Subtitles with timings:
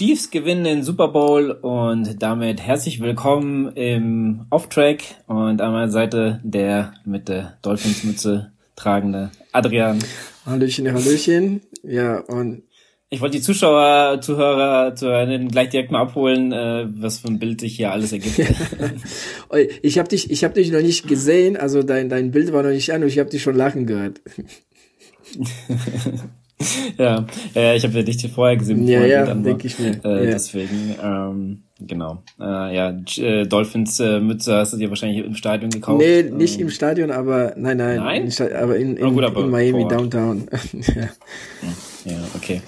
[0.00, 6.40] Chiefs gewinnen den Super Bowl und damit herzlich willkommen im Off-Track und an meiner Seite
[6.42, 9.98] der mit der Dolphins-Mütze tragende Adrian.
[10.46, 11.60] Hallöchen, Hallöchen.
[11.82, 12.62] Ja, und
[13.10, 17.60] ich wollte die Zuschauer, Zuhörer, Zuhörerinnen gleich direkt mal abholen, äh, was für ein Bild
[17.60, 18.38] sich hier alles ergibt.
[19.82, 22.70] ich habe dich, ich habe dich noch nicht gesehen, also dein dein Bild war noch
[22.70, 24.22] nicht an und ich habe dich schon lachen gehört.
[26.98, 28.86] ja, äh, ich habe ja dich vorher gesehen.
[28.86, 29.98] Ja, ja, denke ich mir.
[30.04, 30.30] Äh, ja.
[30.32, 32.22] Deswegen, ähm, genau.
[32.38, 36.00] Äh, ja, äh, Dolphins äh, Mütze hast du dir wahrscheinlich im Stadion gekauft.
[36.00, 38.24] Nee, nicht ähm, im Stadion, aber nein, nein, nein?
[38.24, 40.48] Nicht, aber in, in, gut, aber in Miami Downtown.
[40.72, 41.08] ja.
[42.04, 42.62] Ja, okay.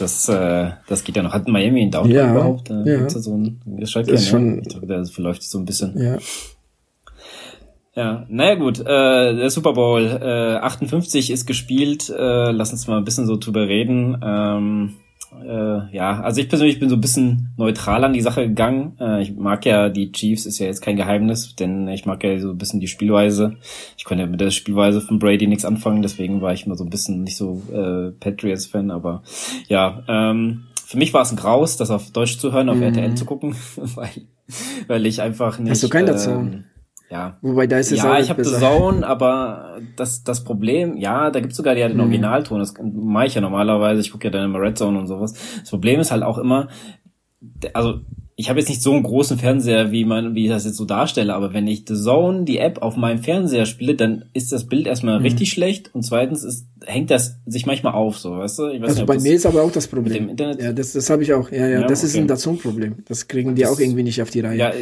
[0.00, 1.32] Das, äh, das geht ja noch.
[1.32, 2.70] Hat Miami in Downtown ja, überhaupt?
[2.70, 3.00] Äh, ja.
[3.02, 5.96] Da so ein, das, das ist schon, ich glaube, das verläuft so ein bisschen.
[6.00, 6.18] Ja.
[7.98, 12.08] Ja, naja gut, äh, der Super Bowl äh, 58 ist gespielt.
[12.08, 14.16] Äh, lass uns mal ein bisschen so drüber reden.
[14.22, 14.94] Ähm,
[15.44, 18.96] äh, ja, also ich persönlich bin so ein bisschen neutral an die Sache gegangen.
[19.00, 22.38] Äh, ich mag ja die Chiefs, ist ja jetzt kein Geheimnis, denn ich mag ja
[22.38, 23.56] so ein bisschen die Spielweise.
[23.96, 26.84] Ich konnte ja mit der Spielweise von Brady nichts anfangen, deswegen war ich mal so
[26.84, 29.24] ein bisschen nicht so äh, Patriots-Fan, aber
[29.66, 32.84] ja, ähm, für mich war es ein Graus, das auf Deutsch zu hören, auf Mhm.
[32.84, 34.08] RTL zu gucken, weil,
[34.86, 35.72] weil ich einfach nicht.
[35.72, 36.48] Hast du keinen ähm, dazu?
[37.10, 38.58] Ja, Wobei da ist es ja, auch ich habe The.
[38.58, 42.02] Zone, aber das das Problem, ja, da gibt's sogar ja den Mhm.
[42.04, 45.34] Originalton, das mache ich ja normalerweise, ich gucke ja dann immer Red Zone und sowas.
[45.60, 46.68] Das Problem ist halt auch immer,
[47.72, 48.00] also
[48.40, 50.84] ich habe jetzt nicht so einen großen Fernseher, wie man, wie ich das jetzt so
[50.84, 54.66] darstelle, aber wenn ich The Zone, die App, auf meinem Fernseher spiele, dann ist das
[54.68, 55.24] Bild erstmal Mhm.
[55.24, 58.66] richtig schlecht und zweitens ist, hängt das sich manchmal auf, so, weißt du?
[58.68, 60.12] Ich weiß Also nicht, bei mir ist aber auch das Problem.
[60.12, 61.50] dem Internet- Ja, das, das habe ich auch.
[61.50, 62.20] Ja, ja, Ja, das ist okay.
[62.22, 62.96] ein Dazon-Problem.
[63.08, 64.56] Das kriegen die Das- auch irgendwie nicht auf die Reihe.
[64.58, 64.72] ja,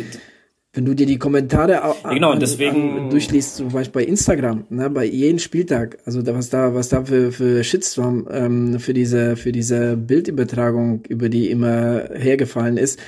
[0.77, 4.03] Wenn du dir die Kommentare au- Ja, genau, und an- deswegen- an, durchliest, zum Beispiel
[4.03, 8.29] bei Instagram, ne, bei jedem Spieltag, also da, was da, was da für, für Shitstorm
[8.31, 13.01] ähm, für diese, für diese Bildübertragung, über die immer hergefallen ist,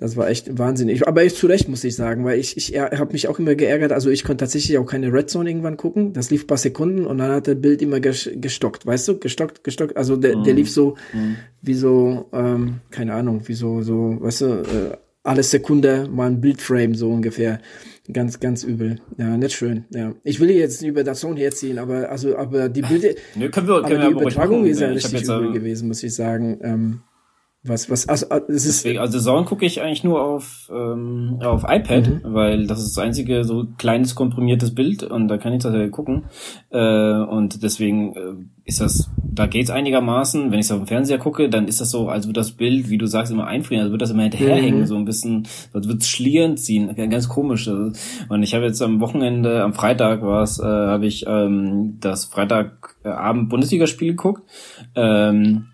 [0.00, 1.08] das war echt wahnsinnig.
[1.08, 3.90] Aber echt zu Recht, muss ich sagen, weil ich, ich habe mich auch immer geärgert.
[3.90, 6.12] Also ich konnte tatsächlich auch keine Red Zone irgendwann gucken.
[6.12, 9.18] Das lief ein paar Sekunden und dann hat der Bild immer ges gestockt, weißt du?
[9.18, 9.96] Gestockt, gestockt.
[9.96, 10.96] Also der, der lief so
[11.62, 14.96] wie so, ähm, keine Ahnung, wie so, so, weißt du, äh,
[15.28, 17.60] alle Sekunde mal ein Bildframe so ungefähr.
[18.10, 18.96] Ganz, ganz übel.
[19.18, 19.84] Ja, nicht schön.
[19.90, 20.14] Ja.
[20.24, 23.68] Ich will jetzt nicht über das Zone herziehen, aber also, aber die Bilder, nö, können
[23.68, 26.14] wir, aber können die wir ruhig Übertragung ist ja richtig übel äh, gewesen, muss ich
[26.14, 26.58] sagen.
[26.62, 27.00] Ähm,
[27.64, 31.38] was, was, also, äh, es ist, Deswegen, also Zone gucke ich eigentlich nur auf, ähm,
[31.42, 32.20] auf iPad, Mhm.
[32.22, 35.88] weil das ist das einzige so kleines komprimiertes Bild und da kann ich das ja
[35.88, 36.26] gucken.
[36.70, 36.78] Äh,
[37.24, 40.52] und deswegen äh, ist das, da geht's einigermaßen.
[40.52, 42.90] Wenn ich es auf dem Fernseher gucke, dann ist das so, als würde das Bild,
[42.90, 44.86] wie du sagst, immer einfrieren, also wird das immer hinterherhängen, Mhm.
[44.86, 47.66] so ein bisschen, würde es schlieren ziehen, ganz komisch.
[47.68, 52.26] Und ich habe jetzt am Wochenende, am Freitag war es, äh, habe ich ähm, das
[52.26, 54.42] Freitagabend Bundesligaspiel geguckt.
[54.94, 55.66] Ähm,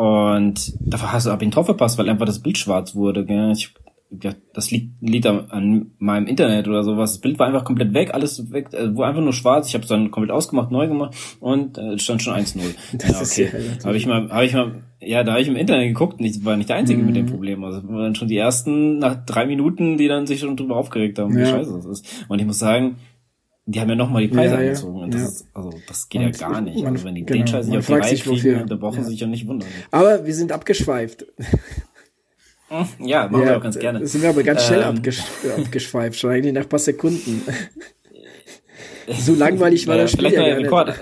[0.00, 3.26] und da hast du ab in Tor verpasst, weil einfach das Bild schwarz wurde.
[3.26, 3.52] Gell?
[3.52, 3.74] Ich,
[4.22, 7.12] ja, das liegt, liegt an, meinem Internet oder sowas.
[7.12, 9.68] Das Bild war einfach komplett weg, alles weg, äh, war einfach nur schwarz.
[9.68, 12.60] Ich habe es dann komplett ausgemacht, neu gemacht und äh, stand schon 1-0.
[12.98, 13.58] Das ja, okay.
[13.78, 16.24] ja habe ich mal, habe ich mal, ja, da habe ich im Internet geguckt und
[16.24, 17.30] ich war nicht der Einzige mit dem Mhm.
[17.30, 17.62] Problem.
[17.62, 21.18] Also waren dann schon die ersten nach drei Minuten, die dann sich schon drüber aufgeregt
[21.18, 21.46] haben, wie Ja.
[21.46, 22.24] scheiße das ist.
[22.28, 22.96] Und ich muss sagen,
[23.66, 25.00] die haben ja nochmal die Preise Ja, ja, angezogen.
[25.00, 25.28] Und das ja.
[25.28, 26.76] ist, also das geht Und ja gar nicht.
[26.82, 29.04] man- also wenn die genau, den Scheiß nicht auf die Reihe kriegen, dann brauchen Ja.
[29.04, 29.68] sie sich ja nicht wundern.
[29.90, 31.26] aber wir sind abgeschweift.
[33.00, 34.06] Ja, machen wir auch ganz gerne.
[34.06, 35.22] Sind wir aber ganz schnell Ähm, abgesch
[35.58, 37.42] abgeschweift, schon eigentlich nach ein paar Sekunden.
[39.18, 41.00] so langweilig war das Spiel vielleicht ja gar nicht.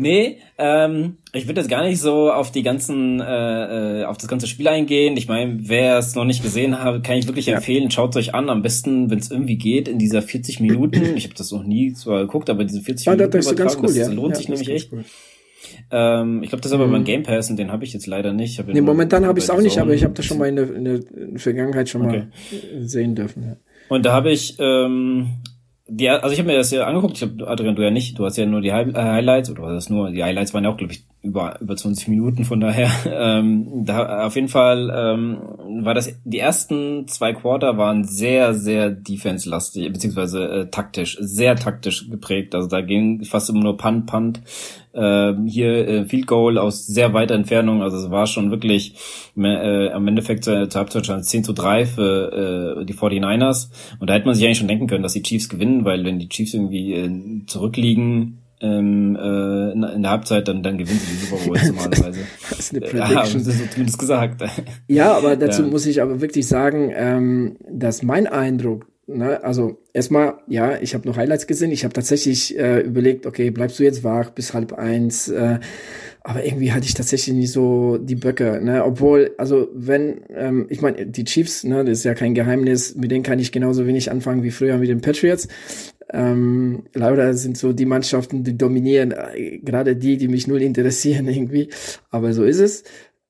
[0.00, 4.28] Nee, ähm, ich würde jetzt gar nicht so auf die ganzen, äh, äh, auf das
[4.28, 5.16] ganze Spiel eingehen.
[5.16, 7.56] Ich meine, wer es noch nicht gesehen hat, kann ich wirklich Ja.
[7.56, 8.48] empfehlen, schaut euch an.
[8.48, 11.16] Am besten, wenn es irgendwie geht, in dieser 40 Minuten.
[11.16, 13.76] Ich habe das noch nie zwar geguckt, aber diese 40 Ah, Minuten das ist ganz
[13.76, 14.06] cool, das ja.
[14.08, 14.92] lohnt ja, sich das nämlich echt.
[14.92, 15.04] cool.
[15.90, 16.92] Ähm, ich glaube, das ist aber Mhm.
[16.92, 18.56] beim Game Pass und den habe ich jetzt leider nicht.
[18.58, 20.56] Ja Nee, momentan habe ich es auch nicht, aber ich habe das schon mal in
[20.56, 21.00] der, in der
[21.36, 22.18] Vergangenheit schon Okay.
[22.18, 23.42] mal sehen dürfen.
[23.42, 23.56] Ja.
[23.88, 25.28] Und da habe ich, ähm,
[25.88, 28.24] die, also ich habe mir das ja angeguckt, ich glaube, Adrian, du ja nicht, du
[28.24, 30.92] hast ja nur die äh, Highlights, oder das nur, die Highlights waren ja auch, glaube
[30.92, 36.14] ich, über, über 20 Minuten, von daher, ähm, da, auf jeden Fall, ähm, war das,
[36.24, 42.68] die ersten zwei Quarter waren sehr, sehr defense-lastig, beziehungsweise äh, taktisch, sehr taktisch geprägt, also
[42.68, 44.42] da ging fast immer nur Punt, Punt,
[44.94, 48.94] ähm, hier äh, Field Goal aus sehr weiter Entfernung, also es war schon wirklich
[49.36, 54.08] äh, am Endeffekt zur, zur Halbzeit es 10 zu 3 für äh, die 49ers und
[54.08, 56.28] da hätte man sich eigentlich schon denken können, dass die Chiefs gewinnen, weil wenn die
[56.28, 61.26] Chiefs irgendwie äh, zurückliegen ähm, äh, in, in der Halbzeit, dann, dann gewinnen sie die
[61.26, 62.20] Super Bowls normalerweise.
[62.50, 63.40] Das ist eine ja, haben Prediction.
[63.44, 64.42] sie so zumindest gesagt.
[64.88, 65.68] Ja, aber dazu Ja.
[65.68, 71.06] muss ich aber wirklich sagen, ähm, dass mein Eindruck, ne, also erstmal, ja, ich habe
[71.08, 71.70] noch Highlights gesehen.
[71.72, 75.28] Ich habe tatsächlich äh, überlegt, okay, bleibst du jetzt wach bis halb eins?
[75.28, 75.58] Äh,
[76.24, 78.84] aber irgendwie hatte ich tatsächlich nicht so die Böcke, ne?
[78.84, 83.10] Obwohl, also wenn, ähm, ich meine, die Chiefs, ne, das ist ja kein Geheimnis, mit
[83.10, 85.48] denen kann ich genauso wenig anfangen wie früher mit den Patriots.
[86.12, 91.28] Ähm, leider sind so die Mannschaften, die dominieren, äh, gerade die, die mich null interessieren
[91.28, 91.68] irgendwie.
[92.10, 92.84] Aber so ist es.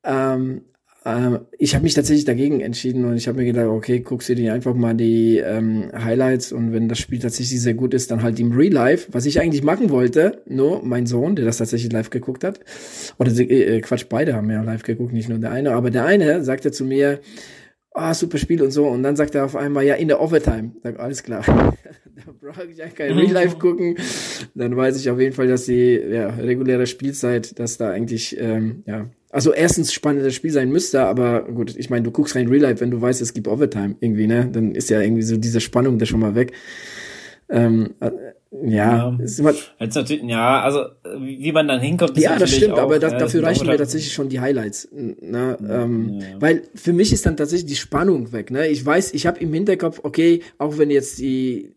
[0.05, 0.63] Ähm,
[1.09, 4.35] ähm, ich habe mich tatsächlich dagegen entschieden und ich habe mir gedacht, okay, guckst du
[4.35, 8.23] dir einfach mal die ähm, Highlights und wenn das Spiel tatsächlich sehr gut ist, dann
[8.23, 11.93] halt im Real Life, was ich eigentlich machen wollte, nur mein Sohn, der das tatsächlich
[11.93, 12.61] live geguckt hat,
[13.19, 16.05] oder äh, äh, Quatsch, beide haben ja live geguckt, nicht nur der eine, aber der
[16.05, 17.21] eine sagte zu mir,
[17.95, 18.87] ah, oh, super Spiel und so.
[18.87, 20.73] Und dann sagt er auf einmal, ja, in der Overtime.
[20.83, 21.43] Sag, alles klar.
[21.47, 23.97] da brauche ich eigentlich kein Real Life gucken.
[24.55, 28.83] Dann weiß ich auf jeden Fall, dass die ja, reguläre Spielzeit, dass da eigentlich, ähm,
[28.87, 32.63] ja, also erstens spannendes Spiel sein müsste, aber gut, ich meine, du guckst rein Real
[32.63, 34.49] Life, wenn du weißt, es gibt Overtime irgendwie, ne?
[34.51, 36.53] Dann ist ja irgendwie so diese Spannung da schon mal weg.
[37.51, 38.11] Ähm, äh,
[38.51, 39.19] ja, ja.
[39.23, 40.87] Ist immer, Jetzt natürlich, ja, also
[41.19, 43.77] wie man dann hinkommt, ist Ja, das stimmt, auch, aber das, ja, dafür reichen mir
[43.77, 44.89] tatsächlich schon die Highlights.
[44.93, 45.59] Ne?
[45.69, 46.27] Ähm, ja.
[46.41, 48.51] Weil für mich ist dann tatsächlich die Spannung weg.
[48.51, 48.69] Ne?
[48.69, 51.75] Ich weiß, ich habe im Hinterkopf, okay, auch wenn jetzt die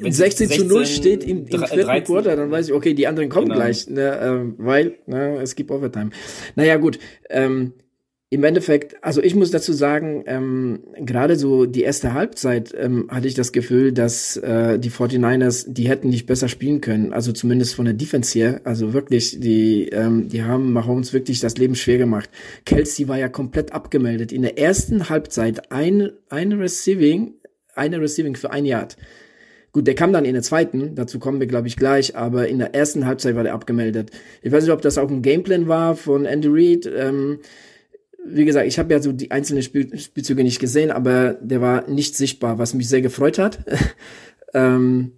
[0.00, 3.06] wenn 16, 16 zu 0 steht im, im vierten Quarter, dann weiß ich, okay, die
[3.06, 3.60] anderen kommen genau.
[3.60, 6.10] gleich, ne, ähm, weil ne, es gibt Overtime.
[6.56, 6.98] Naja, gut.
[7.30, 7.74] Ähm,
[8.30, 13.26] im Endeffekt, also ich muss dazu sagen, ähm, gerade so die erste Halbzeit ähm, hatte
[13.26, 17.74] ich das Gefühl, dass äh, die 49ers, die hätten nicht besser spielen können, also zumindest
[17.74, 21.96] von der Defense her, also wirklich, die, ähm, die haben Mahomes wirklich das Leben schwer
[21.96, 22.28] gemacht.
[22.66, 24.30] Kelsey war ja komplett abgemeldet.
[24.30, 27.32] In der ersten Halbzeit ein, eine Receiving,
[27.74, 28.98] eine Receiving für ein Yard.
[29.72, 32.58] Gut, der kam dann in der zweiten, dazu kommen wir, glaube ich, gleich, aber in
[32.58, 34.10] der ersten Halbzeit war der abgemeldet.
[34.42, 37.38] Ich weiß nicht, ob das auch ein Gameplan war von Andy Reid, ähm,
[38.24, 41.88] wie gesagt, ich habe ja so die einzelnen Spiel Spielzüge nicht gesehen, aber der war
[41.88, 43.64] nicht sichtbar, was mich sehr gefreut hat.
[44.54, 45.12] ähm,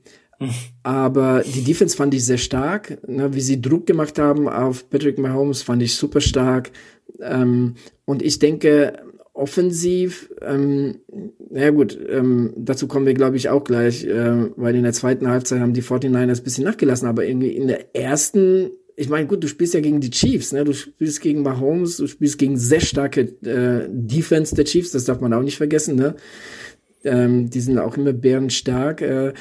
[0.82, 3.06] aber die Defense fand ich sehr stark.
[3.06, 6.70] Ne, wie sie Druck gemacht haben auf Patrick Mahomes, fand ich super stark.
[7.20, 7.74] Ähm,
[8.04, 8.94] und ich denke,
[9.34, 11.00] offensiv, ähm,
[11.50, 15.28] na gut, ähm, dazu kommen wir, glaube ich, auch gleich, äh, weil in der zweiten
[15.28, 18.70] Halbzeit haben die 49ers ein bisschen nachgelassen, aber irgendwie in der ersten
[19.00, 20.62] ich meine, gut, du spielst ja gegen die Chiefs, ne?
[20.62, 25.22] Du spielst gegen Mahomes, du spielst gegen sehr starke äh, Defense der Chiefs, das darf
[25.22, 26.16] man auch nicht vergessen, ne?
[27.02, 29.00] Ähm, die sind auch immer bärenstark.
[29.00, 29.32] Äh,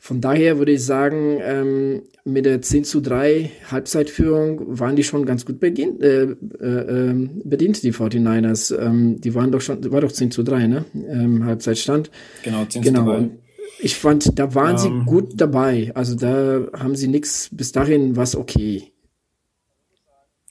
[0.00, 5.24] von daher würde ich sagen, ähm, mit der 10 zu 3 Halbzeitführung waren die schon
[5.26, 6.30] ganz gut bedient, äh, äh,
[6.60, 8.76] ähm, bedient die 49ers.
[8.76, 10.84] Ähm, die waren doch schon, war doch 10 zu 3, ne?
[11.08, 12.10] Ähm, Halbzeitstand.
[12.42, 13.04] Genau, 10 genau.
[13.04, 13.30] zu 3
[13.78, 15.06] ich fand, da waren um, sie ähm.
[15.06, 15.92] gut dabei.
[15.94, 18.92] Also da haben sie nichts, bis dahin war okay.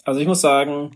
[0.03, 0.91] Also ich muss sagen,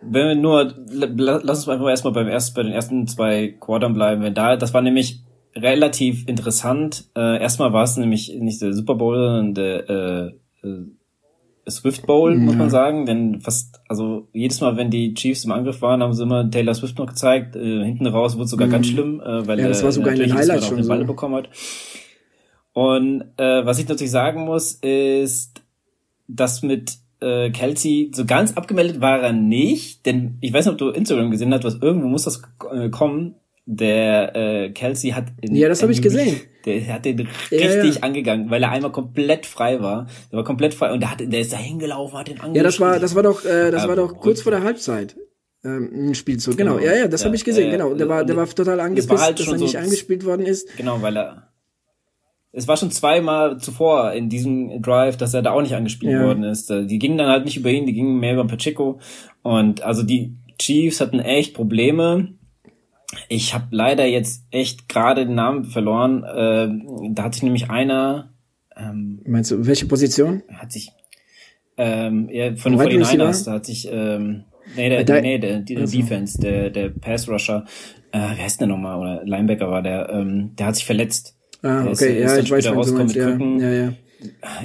[0.00, 4.22] wenn wir nur, lass uns einfach erstmal beim ersten, bei den ersten zwei Quartern bleiben,
[4.22, 5.24] wenn da, das war nämlich
[5.56, 7.06] relativ interessant.
[7.16, 10.86] Äh, erstmal war es nämlich nicht der Super Bowl, sondern der äh, äh
[11.70, 12.38] Swift Bowl, ja.
[12.38, 16.12] muss man sagen, denn fast, also jedes Mal, wenn die Chiefs im Angriff waren, haben
[16.12, 17.56] sie immer Taylor Swift noch gezeigt.
[17.56, 18.72] Äh, hinten raus wurde sogar mhm.
[18.72, 20.88] ganz schlimm, äh, weil ja, das war sogar ein Highlight schon so.
[20.88, 21.48] Balle bekommen hat.
[22.72, 25.62] Und äh, was ich natürlich sagen muss, ist,
[26.28, 30.78] dass mit äh, Kelsey so ganz abgemeldet war er nicht, denn ich weiß nicht, ob
[30.78, 32.42] du Instagram gesehen hast, was irgendwo muss das
[32.72, 33.34] äh, kommen.
[33.66, 38.02] Der äh, Kelsey hat in, ja, das habe ich gesehen der hat den richtig ja,
[38.02, 40.06] angegangen, weil er einmal komplett frei war.
[40.30, 42.56] Der war komplett frei und der hat, der ist da hingelaufen, hat den angegangen.
[42.56, 45.16] Ja, das war, das war doch, äh, das war doch kurz vor der Halbzeit.
[45.64, 46.76] Ähm, ein Spielzug, genau.
[46.76, 46.86] genau.
[46.86, 47.94] Ja, ja, das ja, habe ich gesehen, äh, genau.
[47.94, 50.76] Der war, der war total angepisst, war halt dass er nicht so angespielt worden ist.
[50.76, 51.48] Genau, weil er,
[52.52, 56.24] es war schon zweimal zuvor in diesem Drive, dass er da auch nicht angespielt ja.
[56.24, 56.70] worden ist.
[56.70, 59.00] Die gingen dann halt nicht über ihn, die gingen mehr über Pacheco.
[59.42, 62.37] Und also die Chiefs hatten echt Probleme
[63.28, 66.24] ich habe leider jetzt echt gerade den Namen verloren.
[66.24, 68.34] Äh, da hat sich nämlich einer.
[68.76, 70.42] Ähm, Meinst du, welche Position?
[70.52, 70.92] Hat sich
[71.78, 74.44] ähm, ja, von den 49ers, da hat sich ähm,
[74.76, 75.96] nee, der, da, nee, der, der also.
[75.96, 77.64] Defense, der, der Pass Rusher,
[78.10, 78.98] äh, wer heißt der nochmal?
[78.98, 81.36] Oder Linebacker war der, ähm, der hat sich verletzt.
[81.62, 83.92] Ah, okay, ist, ja, ist ich weiß, was du meinst, ja, ja, ja.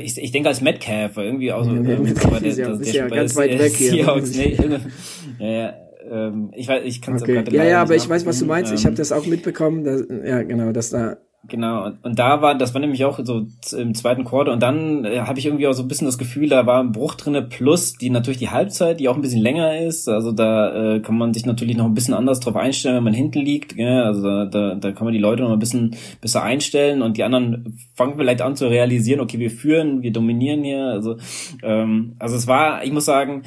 [0.01, 3.07] Ich, ich denke als Metcalf, irgendwie auch so, ja, Metcalf ist ja, der, ist ja
[3.07, 3.91] ganz weit weg hier.
[3.91, 4.57] Seahawks, nee,
[5.39, 5.73] ja, ja,
[6.09, 7.43] ähm, ich weiß, ich kann es okay.
[7.51, 8.71] Ja, ja, aber ich weiß, was du meinst.
[8.71, 9.83] Ähm, ich habe das auch mitbekommen.
[9.83, 13.45] Dass, ja, genau, dass da Genau, und da war, das war nämlich auch so
[13.77, 16.47] im zweiten Quarter und dann äh, habe ich irgendwie auch so ein bisschen das Gefühl,
[16.47, 19.77] da war ein Bruch drinne plus die natürlich die Halbzeit, die auch ein bisschen länger
[19.77, 20.07] ist.
[20.07, 23.13] Also da äh, kann man sich natürlich noch ein bisschen anders drauf einstellen, wenn man
[23.13, 23.75] hinten liegt.
[23.75, 24.03] Gell?
[24.03, 27.25] Also da, da, da kann man die Leute noch ein bisschen besser einstellen und die
[27.25, 30.85] anderen fangen vielleicht an zu realisieren, okay, wir führen, wir dominieren hier.
[30.85, 31.17] Also,
[31.61, 33.43] ähm, also es war, ich muss sagen,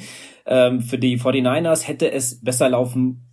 [0.47, 3.26] ähm, für die 49ers hätte es besser laufen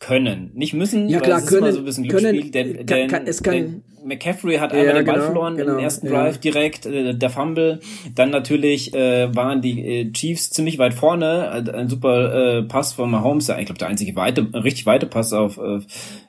[0.00, 0.50] können.
[0.54, 2.50] Nicht müssen, ja, klar, es können, ist immer so ein bisschen Glücksspiel.
[2.50, 5.72] Können, denn, kann, kann, es kann, McCaffrey hat einmal ja, den Ball genau, verloren genau,
[5.74, 6.40] im ersten Drive ja.
[6.40, 7.80] direkt, äh, der Fumble.
[8.14, 11.50] Dann natürlich äh, waren die äh, Chiefs ziemlich weit vorne.
[11.50, 15.58] Ein super äh, Pass von Mahomes, ich glaube der einzige weite, richtig weite Pass auf
[15.58, 15.80] äh,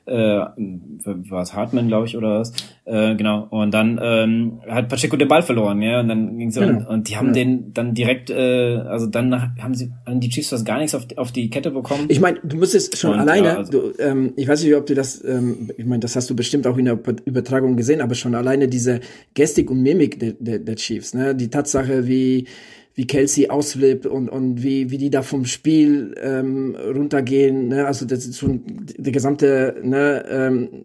[0.04, 2.52] äh, war es Hartman, glaube ich, oder was?
[2.84, 3.46] Äh, genau.
[3.50, 6.00] Und dann ähm, hat Pacheco den Ball verloren, ja.
[6.00, 6.80] Und dann ging's genau.
[6.80, 7.32] und, und die haben ja.
[7.32, 11.06] den dann direkt, äh, also dann haben sie haben die Chiefs fast gar nichts auf,
[11.16, 12.06] auf die Kette bekommen.
[12.08, 14.94] Ich meine, du musstest schon und, alleine, also, du, ähm, ich weiß nicht, ob du
[14.94, 18.34] das, ähm, ich meine, das hast du bestimmt auch in der Übertragung gesehen, aber schon
[18.34, 19.00] alleine diese
[19.34, 21.34] Gestik und Mimik der, der, der Chiefs, ne?
[21.34, 22.46] Die Tatsache, wie
[22.94, 27.68] wie Kelsey ausflippt und, und wie, wie die da vom Spiel ähm, runtergehen.
[27.68, 27.86] Ne?
[27.86, 28.64] Also das ist schon
[28.98, 30.84] der gesamte, ne, ähm,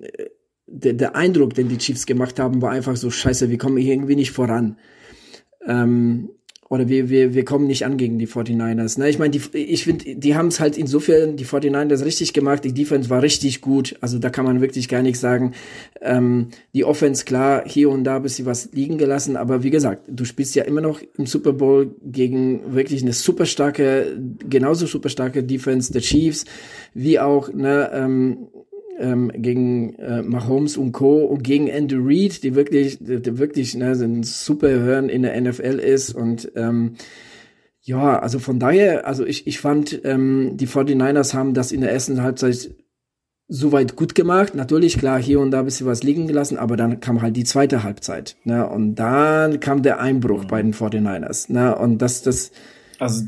[0.68, 3.94] der, der Eindruck, den die Chiefs gemacht haben, war einfach so scheiße, wir kommen hier
[3.94, 4.78] irgendwie nicht voran.
[5.66, 6.30] Ähm,
[6.70, 9.00] oder wir, wir, wir kommen nicht an gegen die 49ers.
[9.00, 9.10] Ne?
[9.10, 12.64] Ich meine, die, ich finde, die haben es halt insofern, die 49ers richtig gemacht.
[12.66, 13.96] Die Defense war richtig gut.
[14.02, 15.54] Also da kann man wirklich gar nichts sagen.
[16.02, 19.38] Ähm, die Offense, klar, hier und da bisschen was liegen gelassen.
[19.38, 23.46] Aber wie gesagt, du spielst ja immer noch im Super Bowl gegen wirklich eine super
[23.46, 24.18] starke,
[24.50, 26.46] genauso super starke Defense der Chiefs,
[26.94, 28.48] wie auch ne, ähm,
[29.00, 31.26] ähm, gegen äh, Mahomes und Co.
[31.26, 35.80] und gegen Andy Reid, die wirklich, die wirklich ne, ein super Hören in der NFL
[35.80, 36.96] ist und ähm,
[37.88, 41.92] ja, also von daher, also ich, ich fand, ähm, die 49ers haben das in der
[41.92, 42.76] ersten Halbzeit
[43.48, 44.56] soweit gut gemacht.
[44.56, 47.46] Natürlich, klar, hier und da ein bisschen was liegen gelassen, aber dann kam halt die
[47.46, 48.36] zweite Halbzeit.
[48.44, 48.68] Ne?
[48.68, 50.48] Und dann kam der Einbruch mhm.
[50.48, 51.52] bei den 49ers.
[51.52, 51.78] Ne?
[51.78, 52.52] Und das, das.
[53.00, 53.24] Also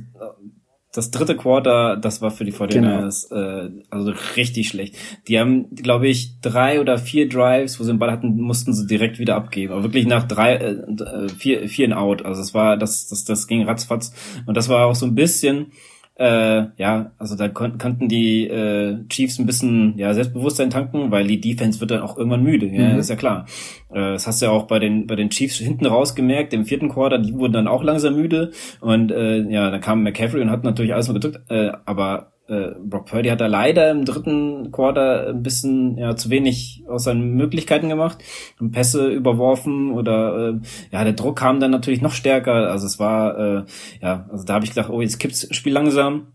[0.92, 3.42] das dritte Quarter, das war für die 49ers genau.
[3.42, 4.96] äh, also richtig schlecht.
[5.28, 8.88] Die haben, glaube ich, drei oder vier Drives, wo sie den Ball hatten, mussten sie
[8.88, 9.74] direkt wieder abgeben.
[9.74, 12.26] Aber wirklich nach drei, äh, vier, vier in out.
[12.26, 14.14] Also es war, das, das, das ging ratzfatz.
[14.48, 15.74] Und das war auch so ein bisschen
[16.20, 21.26] äh, ja, also da kon konnten die äh, Chiefs ein bisschen ja, Selbstbewusstsein tanken, weil
[21.26, 23.00] die Defense wird dann auch irgendwann müde, ja, mhm.
[23.00, 23.46] ist ja klar.
[23.90, 26.66] Äh, das hast du ja auch bei den bei den Chiefs hinten raus gemerkt, im
[26.66, 30.52] vierten Quarter, die wurden dann auch langsam müde und äh, ja, dann kam McCaffrey und
[30.52, 34.72] hat natürlich alles mal gedrückt, äh, aber äh, Brock Purdy hat da leider im dritten
[34.72, 38.18] Quarter ein bisschen ja zu wenig aus seinen Möglichkeiten gemacht
[38.60, 40.54] und Pässe überworfen oder äh,
[40.92, 42.70] ja der Druck kam dann natürlich noch stärker.
[42.72, 43.64] Also es war äh,
[44.02, 46.28] ja also da habe ich gedacht oh jetzt kippt's Spiel langsam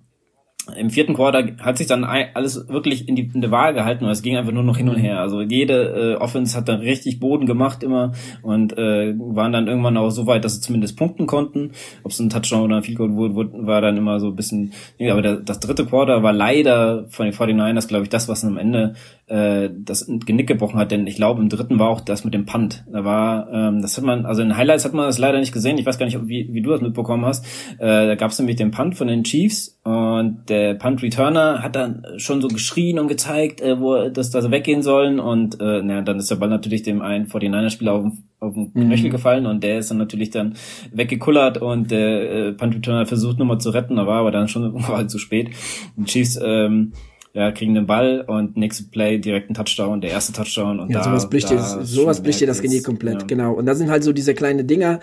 [0.77, 4.11] im vierten Quarter hat sich dann alles wirklich in die in der Wahl gehalten und
[4.11, 5.21] es ging einfach nur noch hin und her.
[5.21, 9.99] Also jede äh, Offense hat dann richtig Boden gemacht immer und äh, waren dann irgendwann
[9.99, 11.73] auch so weit, dass sie zumindest punkten konnten.
[12.03, 14.73] Ob es ein Touchdown oder ein Field Goal wurde, war dann immer so ein bisschen.
[15.01, 18.57] Aber der, das dritte Quarter war leider von den 49ers, glaube ich, das, was am
[18.57, 18.95] Ende
[19.27, 20.91] äh, das Genick gebrochen hat.
[20.91, 22.85] Denn ich glaube, im dritten war auch das mit dem Punt.
[22.91, 25.79] Da war, ähm, das hat man, also in Highlights hat man das leider nicht gesehen.
[25.79, 27.45] Ich weiß gar nicht, wie, wie du das mitbekommen hast.
[27.79, 31.77] Äh, da gab es nämlich den Punt von den Chiefs und der Punt Returner hat
[31.77, 35.83] dann schon so geschrien und gezeigt, äh, wo dass da so weggehen sollen und äh,
[35.83, 39.13] na, dann ist der Ball natürlich dem einen 49er-Spieler auf, auf den Knöchel mhm.
[39.13, 40.55] gefallen und der ist dann natürlich dann
[40.93, 44.75] weggekullert und der äh, Punt Returner versucht nochmal zu retten, da war aber dann schon
[44.89, 45.51] war halt zu spät.
[45.97, 46.93] Die Chiefs ähm,
[47.35, 50.99] ja, kriegen den Ball und nächste Play direkt ein Touchdown, der erste Touchdown und ja,
[50.99, 53.27] da, sowas bricht dir, sowas bricht dir das Genick komplett, ja.
[53.27, 53.53] genau.
[53.53, 55.01] Und da sind halt so diese kleine Dinger,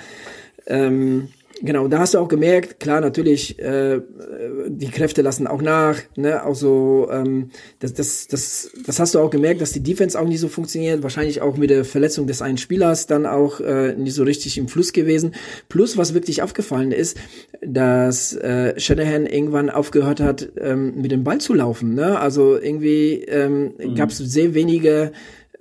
[0.65, 1.27] ähm,
[1.61, 4.01] Genau, da hast du auch gemerkt, klar, natürlich, äh,
[4.67, 9.19] die Kräfte lassen auch nach, ne, auch so, ähm, das, das, das, das hast du
[9.19, 12.41] auch gemerkt, dass die Defense auch nicht so funktioniert, wahrscheinlich auch mit der Verletzung des
[12.41, 15.35] einen Spielers dann auch äh, nicht so richtig im Fluss gewesen.
[15.69, 17.17] Plus, was wirklich aufgefallen ist,
[17.61, 23.23] dass äh, Shanahan irgendwann aufgehört hat, ähm, mit dem Ball zu laufen, ne, also irgendwie
[23.27, 23.95] ähm, mhm.
[23.95, 25.11] gab es sehr wenige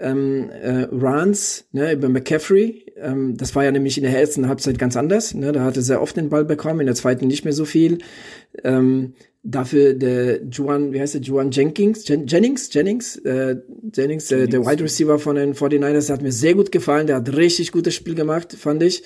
[0.01, 2.87] ähm, äh, Runs ne, über McCaffrey.
[2.97, 5.35] Ähm, das war ja nämlich in der ersten Halbzeit ganz anders.
[5.35, 5.53] Ne?
[5.53, 7.99] Da hatte sehr oft den Ball bekommen, in der zweiten nicht mehr so viel.
[8.65, 13.57] Ähm, dafür der Juan, wie heißt der, Juan Jenkins, Jen Jennings, Jennings, äh,
[13.95, 17.17] Jennings, äh, der Wide Receiver von den 49ers, der hat mir sehr gut gefallen, der
[17.17, 19.03] hat richtig gutes Spiel gemacht, fand ich.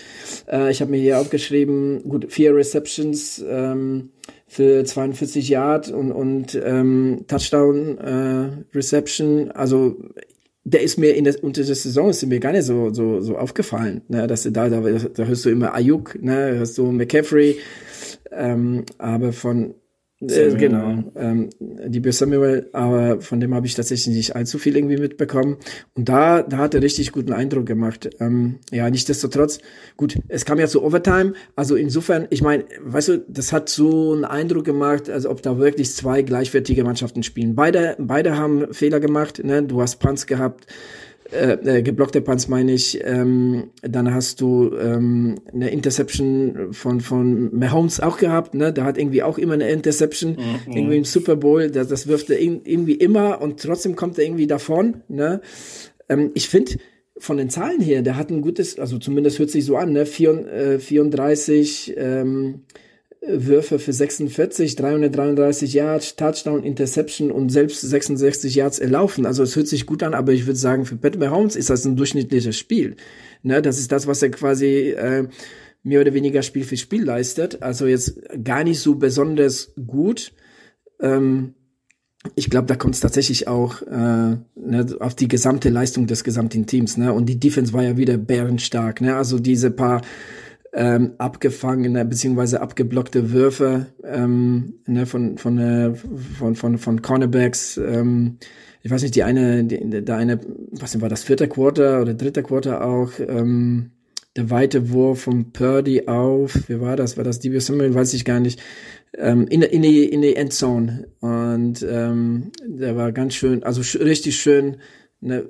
[0.50, 4.10] Äh, ich habe mir hier aufgeschrieben, gut, vier Receptions ähm,
[4.48, 9.96] für 42 Yard und, und ähm, Touchdown äh, Reception, also
[10.64, 13.36] der ist mir in der, unter der Saison ist mir gar nicht so, so, so
[13.36, 17.58] aufgefallen, ne, dass du da, da, da hörst du immer Ayuk, ne, hörst du McCaffrey,
[18.32, 19.74] ähm, aber von,
[20.30, 24.96] äh, genau, ähm, die Samuel, aber von dem habe ich tatsächlich nicht allzu viel irgendwie
[24.96, 25.56] mitbekommen.
[25.94, 28.10] Und da, da hat er richtig guten Eindruck gemacht.
[28.20, 29.58] Ähm, ja, nichtsdestotrotz,
[29.96, 34.12] gut, es kam ja zu Overtime, also insofern, ich meine, weißt du, das hat so
[34.12, 37.54] einen Eindruck gemacht, als ob da wirklich zwei gleichwertige Mannschaften spielen.
[37.54, 39.62] Beide, beide haben Fehler gemacht, ne?
[39.62, 40.66] Du hast Punts gehabt,
[41.34, 48.00] äh, geblockte Punts meine ich, ähm, dann hast du ähm, eine Interception von von Mahomes
[48.00, 48.72] auch gehabt, ne?
[48.72, 50.72] Da hat irgendwie auch immer eine Interception, mhm.
[50.72, 54.46] irgendwie im Super Bowl, das, das wirft er irgendwie immer und trotzdem kommt er irgendwie
[54.46, 55.40] davon, ne?
[56.08, 56.72] Ähm, ich finde
[57.18, 60.06] von den Zahlen her, der hat ein gutes, also zumindest hört sich so an, ne?
[60.06, 62.62] 34, äh, ähm,
[63.26, 69.26] Würfe für 46, 333 Yards, Touchdown, Interception und selbst 66 Yards erlaufen.
[69.26, 71.84] Also es hört sich gut an, aber ich würde sagen, für Pat Mahomes ist das
[71.84, 72.96] ein durchschnittliches Spiel.
[73.42, 75.28] Ne, das ist das, was er quasi äh,
[75.82, 77.62] mehr oder weniger Spiel für Spiel leistet.
[77.62, 80.32] Also jetzt gar nicht so besonders gut.
[81.00, 81.54] Ähm,
[82.36, 86.66] ich glaube, da kommt es tatsächlich auch äh, ne, auf die gesamte Leistung des gesamten
[86.66, 86.96] Teams.
[86.96, 87.12] Ne?
[87.12, 89.00] Und die Defense war ja wieder bärenstark.
[89.00, 89.14] Ne?
[89.14, 90.00] Also diese paar
[90.74, 97.76] ähm, abgefangene beziehungsweise abgeblockte Würfe ähm, ne, von von, äh, von von von Cornerbacks.
[97.76, 98.38] Ähm,
[98.82, 100.40] ich weiß nicht, die eine, die, der eine,
[100.72, 103.12] was war das vierte Quarter oder dritte Quarter auch.
[103.18, 103.92] Ähm,
[104.36, 107.16] der weite Wurf von Purdy auf, wie war das?
[107.16, 107.94] War das Debo Samuel?
[107.94, 108.60] Weiß ich gar nicht.
[109.16, 111.06] Ähm, in, in, die, in die Endzone.
[111.20, 114.78] Und ähm, der war ganz schön, also sch richtig schön
[115.26, 115.42] Ne,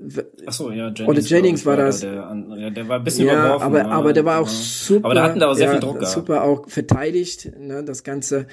[0.46, 1.08] Ach so, ja, Jennings.
[1.08, 1.98] Oder Jennings war, war das.
[1.98, 3.66] Der, der, war ein bisschen ja, überworfen.
[3.66, 5.06] Aber, aber der war auch super.
[5.06, 6.04] Aber da hatten da auch sehr ja, viel Druck.
[6.06, 8.46] Super auch verteidigt, ne, das Ganze.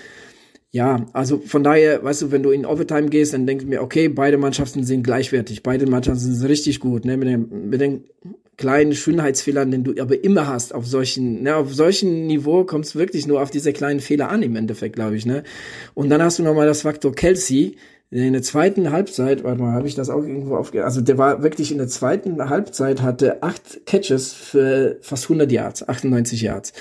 [0.71, 3.83] Ja, also von daher, weißt du, wenn du in Overtime gehst, dann denkst du mir,
[3.83, 8.05] okay, beide Mannschaften sind gleichwertig, beide Mannschaften sind richtig gut, ne, mit den, mit den
[8.57, 12.95] kleinen Schönheitsfehlern, den du aber immer hast auf solchen, ne, auf solchen Niveau kommt es
[12.95, 15.43] wirklich nur auf diese kleinen Fehler an im Endeffekt, glaube ich, ne.
[15.93, 17.75] Und dann hast du nochmal das Faktor Kelsey,
[18.11, 20.83] in der zweiten Halbzeit, warte mal, habe ich das auch irgendwo aufge...
[20.83, 25.87] Also der war wirklich in der zweiten Halbzeit, hatte acht Catches für fast 100 Yards,
[25.87, 26.73] 98 Yards.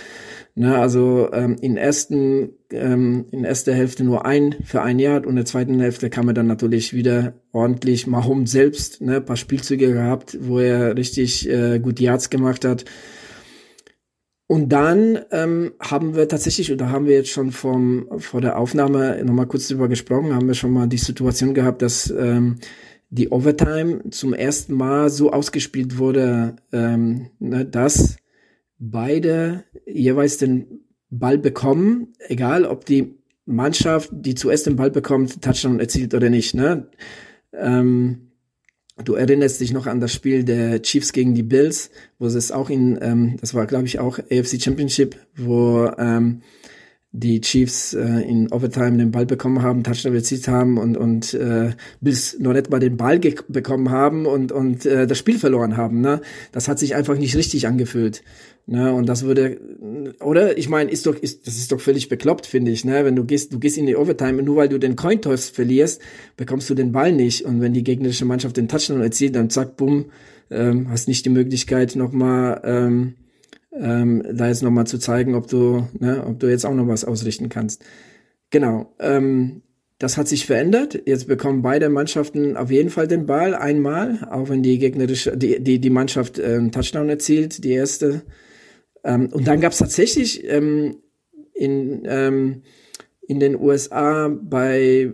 [0.57, 5.31] Ne, also ähm, in ersten ähm, in erster Hälfte nur ein für ein Yard und
[5.31, 9.93] in der zweiten Hälfte kam er dann natürlich wieder ordentlich Mahomes selbst, ne, paar Spielzüge
[9.93, 12.85] gehabt, wo er richtig äh, gut Yards gemacht hat.
[14.51, 19.23] Und dann ähm, haben wir tatsächlich, oder haben wir jetzt schon vom, vor der Aufnahme
[19.25, 22.59] nochmal kurz drüber gesprochen, haben wir schon mal die Situation gehabt, dass ähm,
[23.11, 28.17] die Overtime zum ersten Mal so ausgespielt wurde, ähm, ne, dass
[28.81, 35.79] beide jeweils den Ball bekommen, egal ob die Mannschaft, die zuerst den Ball bekommt, Touchdown
[35.79, 36.57] erzielt oder nicht.
[36.57, 36.89] Ne?
[37.53, 38.30] Ähm,
[39.05, 42.71] Du erinnerst dich noch an das Spiel der Chiefs gegen die Bills, wo es auch
[42.71, 46.43] in, ähm, das war glaube ich auch AFC Championship, wo ähm,
[47.13, 51.71] die Chiefs äh, in Overtime den Ball bekommen haben, Touchdown erzielt haben und und äh,
[52.01, 56.01] bis noch nicht mal den Ball bekommen haben und und äh, das Spiel verloren haben.
[56.01, 56.21] Ne,
[56.53, 58.23] das hat sich einfach nicht richtig angefühlt.
[58.67, 59.59] Ne, und das würde,
[60.21, 60.57] oder?
[60.57, 63.05] Ich meine, ist doch, ist, das ist doch völlig bekloppt, finde ich, ne?
[63.05, 66.01] Wenn du gehst, du gehst in die Overtime und nur weil du den Cointoss verlierst,
[66.37, 67.45] bekommst du den Ball nicht.
[67.45, 70.07] Und wenn die gegnerische Mannschaft den Touchdown erzielt, dann zack, bumm,
[70.51, 73.15] ähm, hast nicht die Möglichkeit, nochmal, ähm,
[73.73, 77.05] ähm, da jetzt nochmal zu zeigen, ob du, ne, ob du jetzt auch noch was
[77.05, 77.85] ausrichten kannst.
[78.51, 78.95] Genau.
[78.99, 79.63] Ähm,
[79.99, 81.03] das hat sich verändert.
[81.05, 85.63] Jetzt bekommen beide Mannschaften auf jeden Fall den Ball einmal, auch wenn die gegnerische, die,
[85.63, 88.23] die, die Mannschaft ähm, Touchdown erzielt, die erste
[89.05, 90.97] ähm, und dann gab es tatsächlich ähm,
[91.55, 92.63] in, ähm,
[93.27, 95.13] in den USA bei,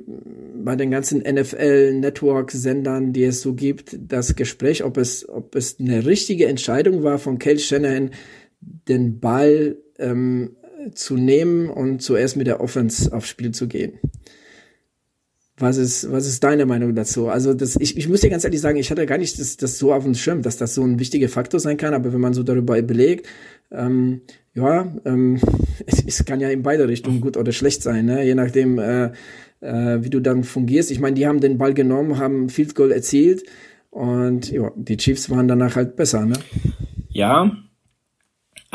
[0.55, 6.07] bei den ganzen NFL-Network-Sendern, die es so gibt, das Gespräch, ob es, ob es eine
[6.07, 8.12] richtige Entscheidung war von Kel Shanahan,
[8.61, 10.57] den Ball ähm,
[10.95, 13.99] zu nehmen und zuerst mit der Offense aufs Spiel zu gehen.
[15.59, 17.29] Was ist, was ist deine Meinung dazu?
[17.29, 19.79] Also das, ich, ich muss dir ganz ehrlich sagen, ich hatte gar nicht das, das
[19.79, 22.35] so auf dem Schirm, dass das so ein wichtiger Faktor sein kann, aber wenn man
[22.35, 23.27] so darüber belegt,
[23.71, 24.21] ähm,
[24.53, 25.40] ja, ähm,
[25.87, 28.23] es, es kann ja in beide Richtungen gut oder schlecht sein, ne?
[28.23, 29.12] je nachdem, äh,
[29.61, 30.90] äh, wie du dann fungierst.
[30.90, 33.45] Ich meine, die haben den Ball genommen, haben Field Goal erzielt
[33.88, 36.27] und ja, die Chiefs waren danach halt besser.
[36.27, 36.37] Ne?
[37.09, 37.57] Ja,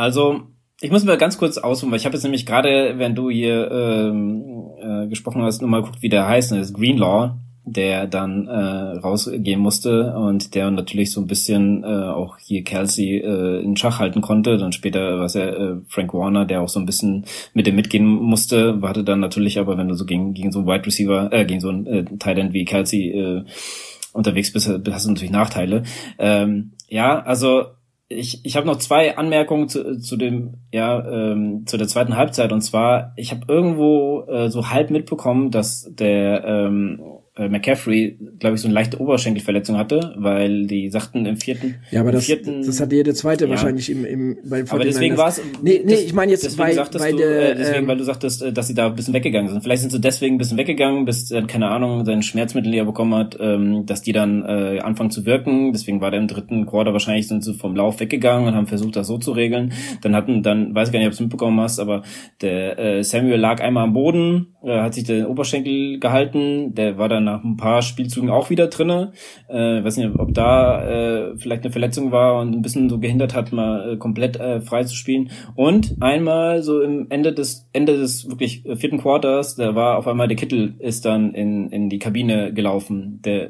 [0.01, 0.41] also
[0.81, 3.69] ich muss mal ganz kurz ausholen, weil ich habe jetzt nämlich gerade, wenn du hier
[3.69, 7.35] ähm, äh, gesprochen hast, nur mal guckt, wie der heißt, das ist Greenlaw,
[7.65, 13.19] der dann äh, rausgehen musste und der natürlich so ein bisschen äh, auch hier Kelsey
[13.19, 14.57] äh, in Schach halten konnte.
[14.57, 17.75] Dann später war es ja äh, Frank Warner, der auch so ein bisschen mit dem
[17.75, 21.31] mitgehen musste, hatte dann natürlich aber, wenn du so gegen, gegen so einen Wide Receiver,
[21.31, 23.43] äh, gegen so einen äh, Tight End wie Kelsey äh,
[24.13, 25.83] unterwegs bist, hast du natürlich Nachteile.
[26.17, 27.65] Ähm, ja, also
[28.11, 32.51] ich, ich habe noch zwei Anmerkungen zu, zu dem ja ähm, zu der zweiten Halbzeit.
[32.51, 37.01] Und zwar ich habe irgendwo äh, so halb mitbekommen, dass der ähm,
[37.37, 41.75] äh, McCaffrey, glaube ich, so eine leichte Oberschenkelverletzung hatte, weil die sagten im vierten.
[41.89, 43.51] Ja, aber das, vierten, das hatte jede zweite ja.
[43.51, 45.41] wahrscheinlich im, im beim Aber deswegen war es.
[45.61, 48.41] Nee, nee, ich meine jetzt bei, bei du, der, äh, deswegen, ähm, weil du sagtest,
[48.41, 49.61] äh, dass sie da ein bisschen weggegangen sind.
[49.63, 53.15] Vielleicht sind sie deswegen ein bisschen weggegangen, bis dann, keine Ahnung, sein Schmerzmittel, die bekommen
[53.15, 55.71] hat, ähm, dass die dann äh, anfangen zu wirken.
[55.71, 58.97] Deswegen war der im dritten Quarter wahrscheinlich sind sie vom Lauf weggegangen und haben versucht,
[58.97, 59.71] das so zu regeln.
[60.01, 62.03] Dann hatten, dann, weiß ich gar nicht, ob du es mitbekommen hast, aber
[62.41, 67.07] der äh, Samuel lag einmal am Boden, äh, hat sich den Oberschenkel gehalten, der war
[67.07, 69.13] dann nach ein paar Spielzügen auch wieder drinne.
[69.47, 73.33] Äh, weiß nicht, ob da äh, vielleicht eine Verletzung war und ein bisschen so gehindert
[73.33, 75.31] hat, mal äh, komplett äh, frei zu spielen.
[75.55, 80.27] Und einmal so im Ende des Ende des wirklich vierten Quarters, da war auf einmal
[80.27, 83.21] der Kittel ist dann in in die Kabine gelaufen.
[83.23, 83.49] Der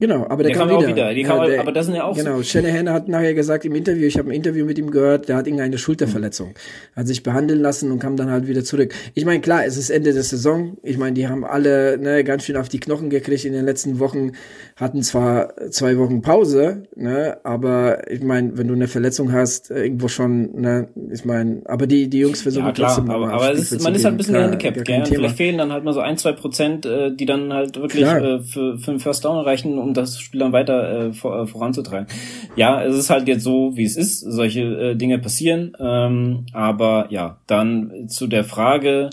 [0.00, 0.88] Genau, aber der, der kam, kam wieder.
[0.88, 1.14] auch wieder.
[1.14, 2.42] Die ja, der, aber das sind ja auch Genau, so.
[2.42, 5.46] Shanahan hat nachher gesagt im Interview, ich habe ein Interview mit ihm gehört, der hat
[5.46, 6.54] irgendeine Schulterverletzung.
[6.96, 8.94] Hat sich behandeln lassen und kam dann halt wieder zurück.
[9.12, 10.78] Ich meine, klar, es ist Ende der Saison.
[10.82, 13.98] Ich meine, die haben alle ne, ganz schön auf die Knochen gekriegt in den letzten
[13.98, 14.32] Wochen,
[14.76, 19.84] hatten zwar zwei Wochen Pause, ne, aber ich meine, wenn du eine Verletzung hast, äh,
[19.84, 23.52] irgendwo schon, ne, ich meine, aber die, die Jungs versuchen ja, klar, trotzdem aber, aber
[23.52, 25.04] ist, man ist halt ein bisschen handicapped, gell?
[25.04, 28.40] Vielleicht fehlen dann halt mal so ein, zwei Prozent, äh, die dann halt wirklich äh,
[28.40, 32.06] für, für einen First Down reichen, um das Spiel dann weiter äh, vor, äh, voranzutreiben.
[32.56, 34.20] Ja, es ist halt jetzt so, wie es ist.
[34.20, 35.76] Solche äh, Dinge passieren.
[35.78, 39.10] Ähm, aber ja, dann zu der Frage,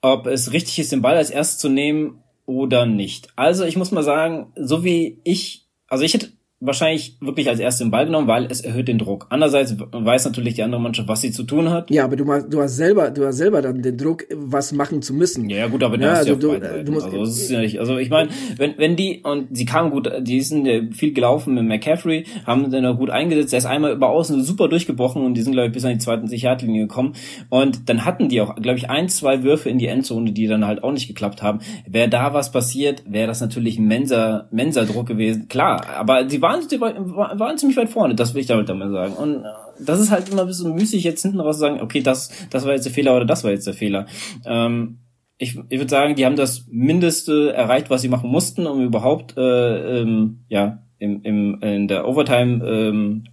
[0.00, 3.28] ob es richtig ist, den Ball als erstes zu nehmen oder nicht.
[3.36, 7.84] Also ich muss mal sagen, so wie ich, also ich hätte wahrscheinlich wirklich als erstes
[7.84, 9.26] den Ball genommen, weil es erhöht den Druck.
[9.28, 11.90] Andererseits weiß natürlich die andere Mannschaft, was sie zu tun hat.
[11.90, 15.12] Ja, aber du, du hast selber, du hast selber dann den Druck, was machen zu
[15.12, 15.50] müssen.
[15.50, 17.98] Ja, gut, aber ja, hast also du, du musst, also, das ist ja nicht, also
[17.98, 21.64] ich meine, wenn, wenn die, und sie kamen gut, die sind ja viel gelaufen mit
[21.64, 25.42] McCaffrey, haben den auch gut eingesetzt, er ist einmal über außen super durchgebrochen und die
[25.42, 27.12] sind, glaube ich, bis an die zweiten Sicherheitslinie gekommen.
[27.50, 30.66] Und dann hatten die auch, glaube ich, ein, zwei Würfe in die Endzone, die dann
[30.66, 31.60] halt auch nicht geklappt haben.
[31.86, 35.48] Wäre da was passiert, wäre das natürlich ein Mensa, Mensa-Druck gewesen.
[35.48, 39.14] Klar, aber sie waren, waren ziemlich weit vorne, das will ich damit damit sagen.
[39.14, 39.48] Und äh,
[39.80, 42.64] das ist halt immer ein bisschen müßig, jetzt hinten raus zu sagen, okay, das, das
[42.64, 44.06] war jetzt der Fehler oder das war jetzt der Fehler.
[44.44, 44.98] Ähm,
[45.38, 49.36] ich, ich würde sagen, die haben das Mindeste erreicht, was sie machen mussten, um überhaupt
[49.36, 53.24] äh, ähm, ja im, im, in der Overtime ähm,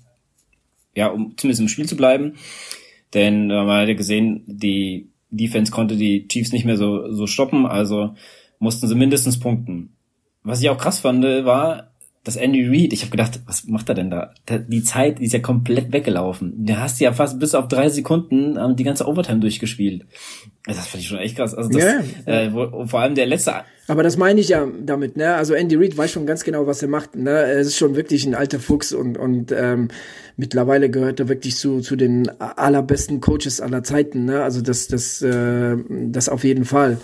[0.96, 2.34] ja, um zumindest im Spiel zu bleiben.
[3.14, 7.28] Denn äh, man hat ja gesehen, die Defense konnte die Chiefs nicht mehr so, so
[7.28, 8.16] stoppen, also
[8.60, 9.96] mussten sie mindestens punkten.
[10.44, 11.93] Was ich auch krass fand, war,
[12.24, 14.34] das Andy Reid, ich habe gedacht, was macht er denn da?
[14.48, 16.66] Die Zeit die ist ja komplett weggelaufen.
[16.66, 20.06] Du hast ja fast bis auf drei Sekunden ähm, die ganze Overtime durchgespielt.
[20.66, 21.54] Das fand ich schon echt krass.
[21.54, 23.54] Also das, ja, Äh, wo, vor allem der letzte.
[23.90, 25.34] Aber das meine ich ja damit, ne?
[25.36, 27.18] Also Andy Reid weiß schon ganz genau, was er macht.
[27.18, 27.30] Ne?
[27.30, 29.90] Er ist schon wirklich ein alter Fuchs und und ähm,
[30.38, 34.24] mittlerweile gehört er wirklich zu zu den allerbesten Coaches aller Zeiten.
[34.24, 34.42] Ne?
[34.42, 37.00] Also das das äh, das auf jeden Fall.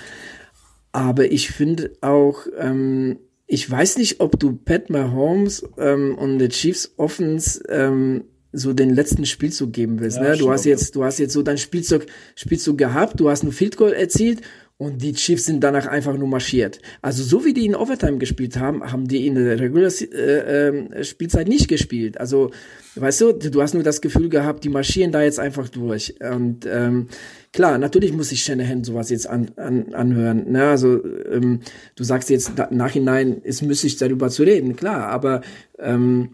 [0.94, 3.18] Aber ich finde auch ähm,
[3.52, 8.92] ich weiß nicht, ob du Pat Mahomes ähm, und the Chiefs Offense ähm, so den
[8.92, 10.18] letzten Spielzug geben willst.
[10.18, 10.38] Ja, ne?
[10.38, 13.76] Du hast jetzt, du hast jetzt so dein Spielzug, Spielzug gehabt, du hast einen Field
[13.76, 14.42] Goal erzielt
[14.80, 16.80] und die Chiefs sind danach einfach nur marschiert.
[17.02, 21.04] Also so wie die in Overtime gespielt haben, haben die in der Regular äh, äh,
[21.04, 22.18] Spielzeit nicht gespielt.
[22.18, 22.52] Also
[22.96, 26.16] weißt du, du hast nur das Gefühl gehabt, die marschieren da jetzt einfach durch.
[26.22, 27.10] Und ähm,
[27.52, 30.50] klar, natürlich muss sich Shanahan sowas jetzt an, an, anhören.
[30.50, 30.70] Ne?
[30.70, 31.60] Also ähm,
[31.96, 35.42] du sagst jetzt da, nachhinein, ist müßig darüber zu reden, klar, aber
[35.78, 36.30] ähm,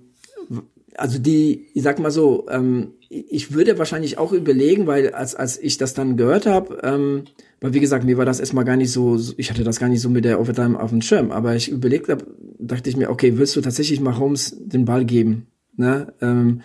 [0.97, 5.57] also die, ich sag mal so, ähm, ich würde wahrscheinlich auch überlegen, weil als, als
[5.57, 7.25] ich das dann gehört habe, ähm,
[7.61, 10.01] weil wie gesagt, mir war das erstmal gar nicht so, ich hatte das gar nicht
[10.01, 12.25] so mit der Overtime auf dem Schirm, aber ich überlegt habe,
[12.59, 15.47] dachte ich mir, okay, willst du tatsächlich mal Holmes den Ball geben?
[15.75, 16.13] Ne?
[16.21, 16.61] Ähm,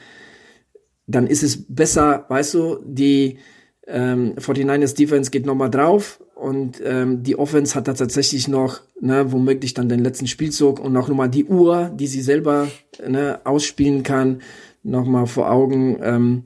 [1.07, 3.39] dann ist es besser, weißt du, die
[3.91, 9.31] ähm, 49ers Defense geht nochmal drauf und ähm, die Offense hat da tatsächlich noch, ne,
[9.33, 12.69] womöglich dann den letzten Spielzug und auch nochmal die Uhr, die sie selber
[13.07, 14.41] ne, ausspielen kann,
[14.83, 15.99] nochmal vor Augen.
[16.03, 16.45] Ähm,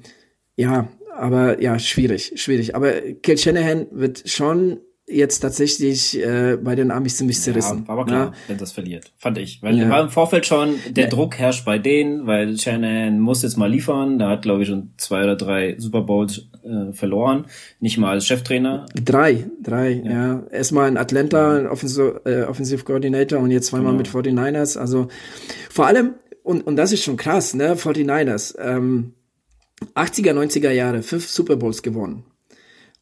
[0.57, 2.75] ja, aber ja, schwierig, schwierig.
[2.75, 7.85] Aber Kel Shanahan wird schon jetzt tatsächlich äh, bei den Amis ziemlich zerrissen.
[7.87, 8.33] Ja, aber klar, ja?
[8.49, 9.63] wenn das verliert, fand ich.
[9.63, 9.89] Weil ja.
[9.91, 11.11] war im Vorfeld schon, der ja.
[11.11, 14.19] Druck herrscht bei denen, weil Shannon muss jetzt mal liefern.
[14.19, 17.45] Da hat, glaube ich, schon zwei oder drei Super Bowls äh, verloren.
[17.81, 18.87] Nicht mal als Cheftrainer.
[18.95, 20.13] Drei, drei, ja.
[20.13, 20.47] ja.
[20.51, 23.99] Erstmal in Atlanta, Offensive, äh, Offensive Coordinator und jetzt zweimal genau.
[23.99, 24.79] mit 49ers.
[24.79, 25.09] Also
[25.71, 29.13] vor allem, und, und das ist schon krass, ne, 49ers, ähm,
[29.95, 32.25] 80er, 90er Jahre, fünf Super Bowls gewonnen.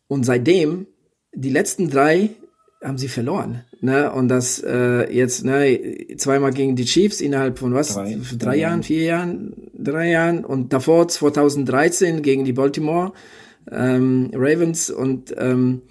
[0.09, 0.87] Und seitdem
[1.35, 2.31] die letzten drei
[2.83, 3.65] haben sie verloren.
[3.81, 4.13] Ne?
[4.13, 7.95] Und das äh, jetzt ne, zweimal gegen die Chiefs innerhalb von was?
[7.95, 10.45] Drei, drei Jahren, vier Jahren, drei Jahren.
[10.45, 13.13] Und davor 2013 gegen die Baltimore
[13.71, 15.83] ähm, Ravens und ähm,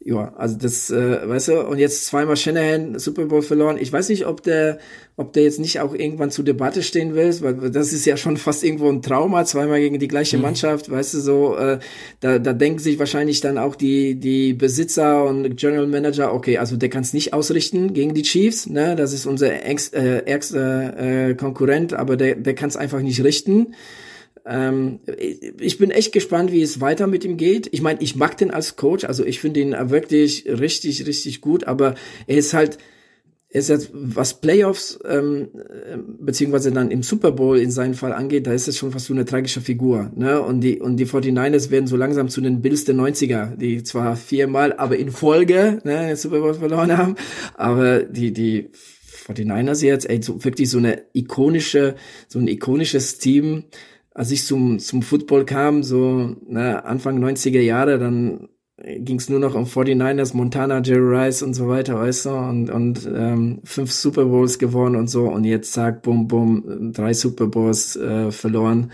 [0.00, 3.78] ja, also das, äh, weißt du, und jetzt zweimal Shanahan Super Bowl verloren.
[3.80, 4.78] Ich weiß nicht, ob der,
[5.16, 8.36] ob der jetzt nicht auch irgendwann zur Debatte stehen will, weil das ist ja schon
[8.36, 10.44] fast irgendwo ein Trauma, zweimal gegen die gleiche mhm.
[10.44, 11.80] Mannschaft, weißt du, so, äh,
[12.20, 16.76] da, da denken sich wahrscheinlich dann auch die, die Besitzer und General Manager, okay, also
[16.76, 21.28] der kann es nicht ausrichten gegen die Chiefs, ne, das ist unser ärgster äh, ärgster,
[21.30, 23.74] äh, Konkurrent, aber der, der kann es einfach nicht richten.
[24.48, 25.00] Ähm,
[25.58, 27.68] ich bin echt gespannt, wie es weiter mit ihm geht.
[27.70, 31.64] Ich meine, ich mag den als Coach, also ich finde ihn wirklich richtig, richtig gut,
[31.64, 31.94] aber
[32.26, 32.78] er ist halt,
[33.50, 35.48] er ist jetzt, was Playoffs ähm,
[36.20, 39.12] beziehungsweise dann im Super Bowl in seinem Fall angeht, da ist es schon fast so
[39.12, 40.10] eine tragische Figur.
[40.16, 40.40] Ne?
[40.40, 44.16] Und die und die 49ers werden so langsam zu den Bills der 90er, die zwar
[44.16, 47.16] viermal, aber in Folge ne, den Super Bowl verloren haben,
[47.54, 48.70] aber die die
[49.26, 51.96] 49ers jetzt, ey, so wirklich so eine ikonische,
[52.28, 53.64] so ein ikonisches Team,
[54.18, 59.38] als ich zum, zum Football kam, so ne, Anfang 90er Jahre, dann ging es nur
[59.38, 63.92] noch um 49ers, Montana, Jerry Rice und so weiter, weißt du, und, und ähm, fünf
[63.92, 65.28] Super Bowls gewonnen und so.
[65.28, 68.90] Und jetzt zack, bum, bum, drei Super Bowls äh, verloren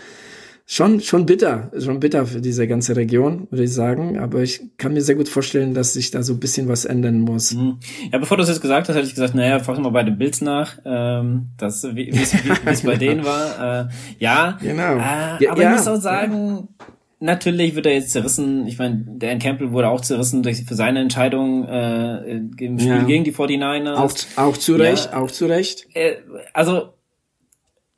[0.66, 4.18] schon, schon bitter, schon bitter für diese ganze Region, würde ich sagen.
[4.18, 7.20] Aber ich kann mir sehr gut vorstellen, dass sich da so ein bisschen was ändern
[7.20, 7.54] muss.
[7.54, 7.78] Mhm.
[8.12, 10.18] Ja, bevor du es jetzt gesagt hast, hätte ich gesagt, naja, frag mal bei den
[10.18, 13.86] Bills nach, ähm, das, wie es bei denen war.
[13.86, 14.96] Äh, ja, genau.
[14.96, 16.86] Äh, aber ja, ich muss auch sagen, ja.
[17.20, 18.66] Natürlich wird er jetzt zerrissen.
[18.66, 23.02] Ich meine, Dan Campbell wurde auch zerrissen durch, für seine Entscheidung äh, im Spiel ja.
[23.04, 23.94] gegen die 49ers.
[23.94, 25.86] Auch, auch zu Recht, ja, auch zu Recht.
[25.94, 26.16] Äh,
[26.52, 26.92] also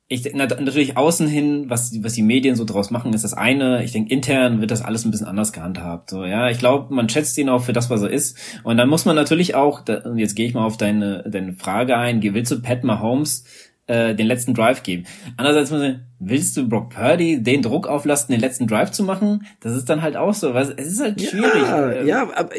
[0.09, 3.83] ich natürlich außen hin, was was die Medien so draus machen, ist das eine.
[3.83, 6.09] Ich denke, intern wird das alles ein bisschen anders gehandhabt.
[6.09, 8.37] So, ja, ich glaube, man schätzt ihn auch für das, was er ist.
[8.63, 11.97] Und dann muss man natürlich auch, und jetzt gehe ich mal auf deine deine Frage
[11.97, 13.43] ein, willst du Pat Mahomes
[13.87, 15.05] äh, den letzten Drive geben?
[15.35, 19.45] Andererseits muss man, willst du Brock Purdy den Druck auflasten, den letzten Drive zu machen?
[19.59, 21.63] Das ist dann halt auch so, weil es ist halt schwierig.
[21.63, 22.51] Ja, ja aber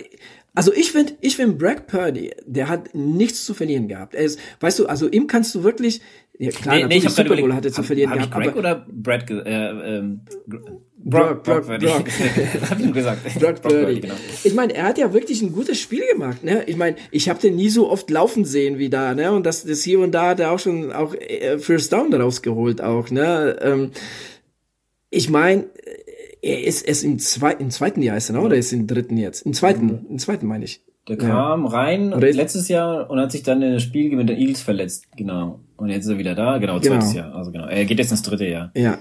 [0.54, 4.14] also ich finde, ich finde Brock Purdy, der hat nichts zu verlieren gehabt.
[4.14, 6.00] Er ist, weißt du, also ihm kannst du wirklich,
[6.38, 8.34] ja, klar, nee, nee, ich Super Bowl hatte zu verlieren hab gehabt.
[8.34, 10.20] Greg aber oder Brad, äh, ähm,
[10.96, 12.08] Brock, Brock, Brock, Brock.
[12.70, 13.22] hab ich ihm gesagt.
[13.40, 14.00] Brock Purdy.
[14.00, 14.14] Genau.
[14.44, 16.44] Ich meine, er hat ja wirklich ein gutes Spiel gemacht.
[16.44, 16.64] Ne?
[16.66, 19.14] Ich meine, ich habe den nie so oft laufen sehen wie da.
[19.14, 19.32] Ne?
[19.32, 22.42] Und das, das hier und da hat er auch schon auch äh, First Down daraus
[22.42, 23.10] geholt auch.
[23.10, 23.56] Ne?
[23.62, 23.90] Ähm,
[25.10, 25.66] ich meine,
[26.42, 28.40] er ist erst im, zwei, im zweiten Jahr ist er, ne?
[28.40, 29.42] oder ist im dritten jetzt?
[29.42, 30.82] Im zweiten, im zweiten meine ich.
[31.08, 31.70] Der kam ja.
[31.70, 35.06] rein letztes Jahr und hat sich dann in das Spiel mit den Eagles verletzt.
[35.16, 35.60] Genau.
[35.76, 36.58] Und jetzt ist er wieder da.
[36.58, 36.98] Genau, genau.
[36.98, 37.34] zweites Jahr.
[37.34, 37.66] Also genau.
[37.66, 38.70] Er geht jetzt ins dritte Jahr.
[38.74, 38.98] Ja.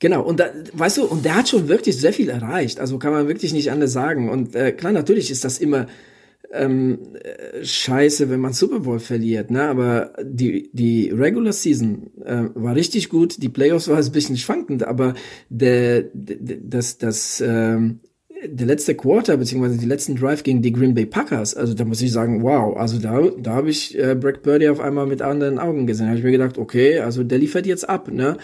[0.00, 2.80] Genau, und da, weißt du, und der hat schon wirklich sehr viel erreicht.
[2.80, 4.28] Also kann man wirklich nicht anders sagen.
[4.28, 5.86] Und äh, klar, natürlich ist das immer
[6.50, 9.62] ähm, äh, scheiße, wenn man Super Bowl verliert, ne?
[9.62, 14.84] Aber die, die Regular Season äh, war richtig gut, die Playoffs war ein bisschen schwankend,
[14.84, 15.14] aber
[15.48, 18.00] der, das, das, ähm,
[18.44, 22.02] der letzte Quarter, beziehungsweise die letzten Drive gegen die Green Bay Packers, also da muss
[22.02, 25.58] ich sagen, wow, also da, da habe ich äh, Brad Birdie auf einmal mit anderen
[25.58, 26.06] Augen gesehen.
[26.06, 28.36] Da habe ich mir gedacht, okay, also der liefert jetzt ab, ne?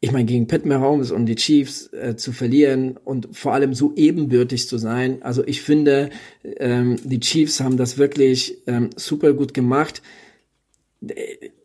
[0.00, 3.92] Ich meine, gegen Pat Mahomes und die Chiefs äh, zu verlieren und vor allem so
[3.96, 5.22] ebenbürtig zu sein.
[5.22, 6.10] Also ich finde,
[6.42, 10.00] ähm, die Chiefs haben das wirklich ähm, super gut gemacht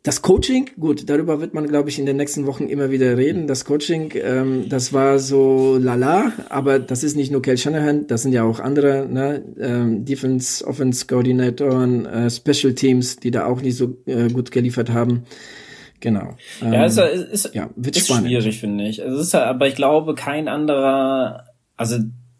[0.02, 3.48] das Coaching, gut, darüber wird man, glaube ich, in den nächsten Wochen immer wieder reden.
[3.48, 8.22] Das Coaching, ähm, das war so lala, aber das ist nicht nur Kel Shanahan, das
[8.22, 13.62] sind ja auch andere, ne, ähm, Defense, Offense Koordinatoren, äh, Special Teams, die da auch
[13.62, 15.24] nicht so äh, gut geliefert haben.
[16.06, 16.36] Genau.
[16.62, 18.28] Ähm, ja, ist, ist, ja, wird ist spannend.
[18.28, 19.02] schwierig, finde ich.
[19.02, 21.98] Also es ist ja, aber ich glaube, kein anderer, also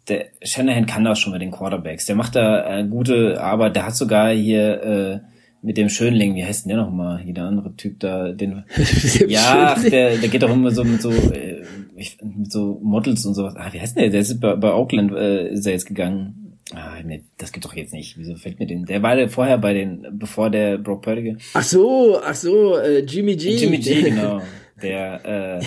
[0.08, 2.06] der Shanahan kann das schon mit den Quarterbacks.
[2.06, 3.74] Der macht da äh, gute Arbeit.
[3.74, 5.20] Der hat sogar hier äh,
[5.62, 7.22] mit dem Schönling, wie heißt denn der nochmal?
[7.24, 8.62] Jeder andere Typ da, den.
[9.26, 11.64] ja, ach, der, der geht doch immer so mit so, äh,
[11.96, 13.56] mit so Models und sowas.
[13.56, 14.10] Ah, wie heißt denn der?
[14.12, 16.45] Der ist bei, bei Oakland, äh, ist er jetzt gegangen.
[16.74, 18.18] Ah, nee, das geht doch jetzt nicht.
[18.18, 18.84] Wieso fällt mir den?
[18.84, 21.36] Der war der vorher bei den, bevor der Brock Purdy.
[21.54, 23.56] Ach so, ach so, äh, Jimmy G.
[23.56, 24.42] Jimmy G, genau.
[24.82, 25.64] Der, äh,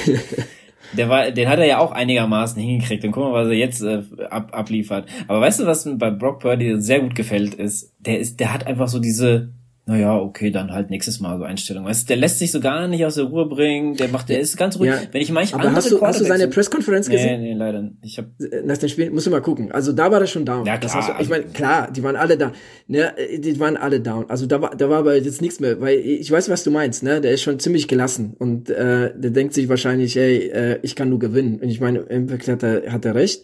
[0.97, 3.05] der war, den hat er ja auch einigermaßen hingekriegt.
[3.05, 5.07] Und guck mal, was er jetzt äh, ab, abliefert.
[5.27, 8.53] Aber weißt du, was mir bei Brock Purdy sehr gut gefällt, ist, der ist, der
[8.53, 9.53] hat einfach so diese
[9.89, 11.85] naja, okay, dann halt nächstes Mal so Einstellung.
[11.85, 14.39] Weißt du, der lässt sich so gar nicht aus der Ruhe bringen, der macht, der
[14.39, 14.91] ist ganz ruhig.
[14.91, 17.41] Ja, Wenn ich manch aber hast du, hast du seine Presskonferenz gesehen?
[17.41, 17.89] Nee, nee, leider.
[18.03, 18.27] Ich hab
[18.65, 19.71] Nach dem Spiel, musst du mal gucken.
[19.71, 20.63] Also da war er schon down.
[20.67, 21.15] Ja, klar.
[21.17, 22.51] Du, ich meine, klar, die waren alle da.
[22.85, 24.29] Ne, die waren alle down.
[24.29, 27.01] Also da war, da war aber jetzt nichts mehr, weil ich weiß, was du meinst,
[27.01, 27.19] ne?
[27.19, 31.09] Der ist schon ziemlich gelassen und äh, der denkt sich wahrscheinlich, ey, äh, ich kann
[31.09, 31.61] nur gewinnen.
[31.63, 33.43] Und ich meine, im hat er, hat er recht.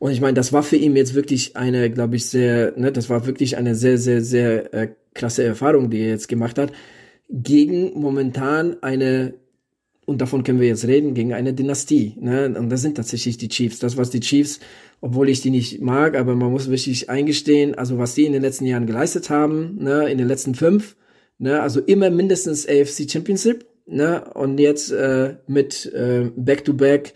[0.00, 3.08] Und ich meine, das war für ihn jetzt wirklich eine, glaube ich, sehr, ne, das
[3.08, 6.72] war wirklich eine sehr, sehr, sehr äh, klasse Erfahrung, die er jetzt gemacht hat,
[7.30, 9.34] gegen momentan eine
[10.06, 12.14] und davon können wir jetzt reden, gegen eine Dynastie.
[12.20, 12.54] Ne?
[12.58, 13.78] Und das sind tatsächlich die Chiefs.
[13.78, 14.60] Das, was die Chiefs,
[15.00, 18.42] obwohl ich die nicht mag, aber man muss wirklich eingestehen, also was die in den
[18.42, 20.96] letzten Jahren geleistet haben, ne, in den letzten fünf,
[21.38, 27.14] ne, also immer mindestens AFC Championship, ne, und jetzt äh, mit äh, Back-to-Back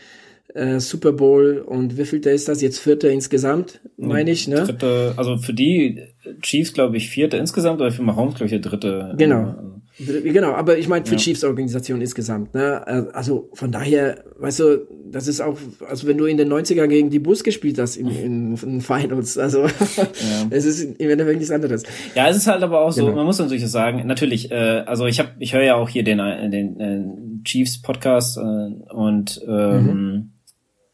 [0.55, 2.63] äh, Super Bowl und wie viel ist das?
[2.63, 4.57] Jetzt vierte insgesamt, meine ich, ne?
[4.57, 6.03] Dritte, also für die
[6.41, 9.15] Chiefs, glaube ich, vierte insgesamt, oder für Mahomes, glaube ich, der dritte.
[9.17, 9.55] Genau.
[10.01, 11.19] Genau, aber ich meine für ja.
[11.19, 12.87] Chiefs Organisation insgesamt, ne?
[13.15, 15.59] Also von daher, weißt du, das ist auch,
[15.89, 19.37] also wenn du in den 90er gegen die Bulls gespielt hast in, in, in Finals,
[19.39, 19.71] also ja.
[20.51, 21.83] es ist im Endeffekt nichts anderes.
[22.15, 23.17] Ja, es ist halt aber auch so, genau.
[23.17, 26.19] man muss natürlich sagen, natürlich, äh, also ich habe, ich höre ja auch hier den,
[26.53, 30.31] den äh, Chiefs Podcast äh, und ähm, mhm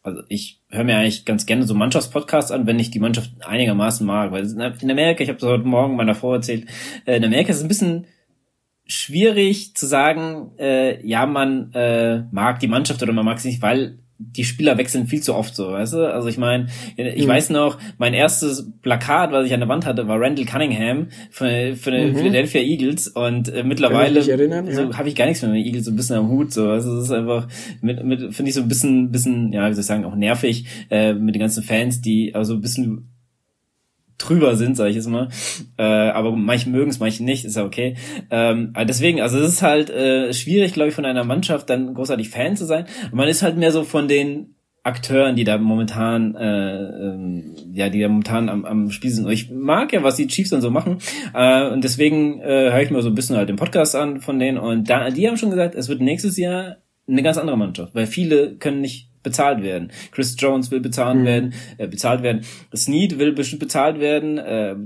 [0.05, 4.07] also ich höre mir eigentlich ganz gerne so Mannschaftspodcasts an, wenn ich die Mannschaft einigermaßen
[4.07, 4.31] mag.
[4.31, 6.67] Weil in Amerika, ich habe das heute Morgen meiner Frau erzählt,
[7.07, 8.07] äh, in Amerika ist es ein bisschen
[8.87, 13.63] schwierig zu sagen, äh, ja, man äh, mag die Mannschaft oder man mag sie nicht,
[13.63, 16.13] weil die Spieler wechseln viel zu oft so, weißt du?
[16.13, 17.31] Also ich meine, ich mhm.
[17.31, 21.75] weiß noch, mein erstes Plakat, was ich an der Wand hatte, war Randall Cunningham für,
[21.77, 22.17] für mhm.
[22.17, 24.99] Philadelphia Eagles und äh, mittlerweile erinnern, so, ja.
[24.99, 26.53] habe ich gar nichts mehr mit den Eagles so ein bisschen am Hut.
[26.53, 27.49] So, also es ist einfach
[27.81, 30.67] mit, mit finde ich so ein bisschen, bisschen, ja, wie soll ich sagen, auch nervig
[30.91, 33.14] äh, mit den ganzen Fans, die also ein bisschen
[34.19, 35.29] drüber sind, sage ich jetzt mal.
[35.77, 37.97] Äh, aber manche mögen es, manche nicht, ist ja okay.
[38.31, 42.31] Ähm, deswegen, also es ist halt äh, schwierig, glaube ich, von einer Mannschaft dann großartig
[42.31, 42.87] Fan zu sein.
[43.13, 48.01] Man ist halt mehr so von den Akteuren, die da momentan, äh, ähm, ja, die
[48.01, 49.25] da momentan am, am Spiel sind.
[49.25, 50.99] Und ich mag ja, was die Chiefs dann so machen.
[51.33, 54.39] Äh, und deswegen äh, höre ich mir so ein bisschen halt den Podcast an von
[54.39, 54.59] denen.
[54.59, 56.77] Und da, die haben schon gesagt, es wird nächstes Jahr
[57.09, 59.91] eine ganz andere Mannschaft, weil viele können nicht bezahlt werden.
[60.13, 61.25] Chris Jones will bezahlt mhm.
[61.25, 62.43] werden, äh, bezahlt werden.
[62.75, 64.39] Snead will bestimmt bezahlt werden.
[64.39, 64.77] Äh,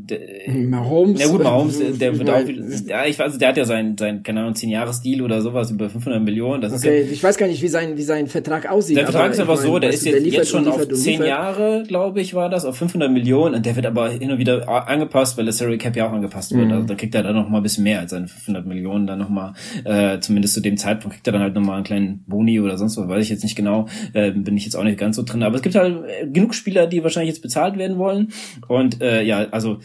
[0.48, 1.20] Mahomes.
[1.20, 2.40] Ja gut, Mahomes, der, der wird auch,
[2.86, 5.70] ja, ich weiß, der hat ja sein, sein, keine Ahnung, 10 Jahres Deal oder sowas
[5.70, 6.62] über 500 Millionen.
[6.62, 8.96] Das okay, ist ja, ich weiß gar nicht, wie sein, wie sein Vertrag aussieht.
[8.96, 12.34] Der Vertrag ist einfach so, der ist jetzt, jetzt schon auf 10 Jahre, glaube ich,
[12.34, 15.52] war das, auf 500 Millionen und der wird aber hin und wieder angepasst, weil der
[15.52, 16.66] Salary Cap ja auch angepasst wird.
[16.66, 16.72] Mhm.
[16.72, 19.18] Also da kriegt er dann noch mal ein bisschen mehr als seine 500 Millionen dann
[19.18, 22.24] noch mal, äh, zumindest zu dem Zeitpunkt kriegt er dann halt noch mal einen kleinen
[22.26, 24.98] Boni oder sonst was, weiß ich jetzt nicht genau, äh, bin ich jetzt auch nicht
[24.98, 25.42] ganz so drin.
[25.42, 28.32] Aber es gibt halt äh, genug Spieler, die wahrscheinlich jetzt bezahlt werden wollen.
[28.66, 29.78] Und äh, ja, also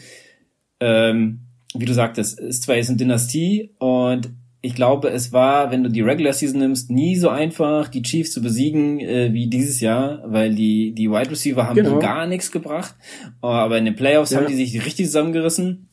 [0.80, 1.40] ähm,
[1.74, 4.30] wie du sagtest, ist zwar jetzt eine Dynastie und
[4.60, 8.32] ich glaube, es war, wenn du die Regular Season nimmst, nie so einfach, die Chiefs
[8.32, 11.98] zu besiegen äh, wie dieses Jahr, weil die die Wide Receiver haben genau.
[11.98, 12.94] gar nichts gebracht,
[13.42, 14.38] aber in den Playoffs ja.
[14.38, 15.90] haben die sich richtig zusammengerissen.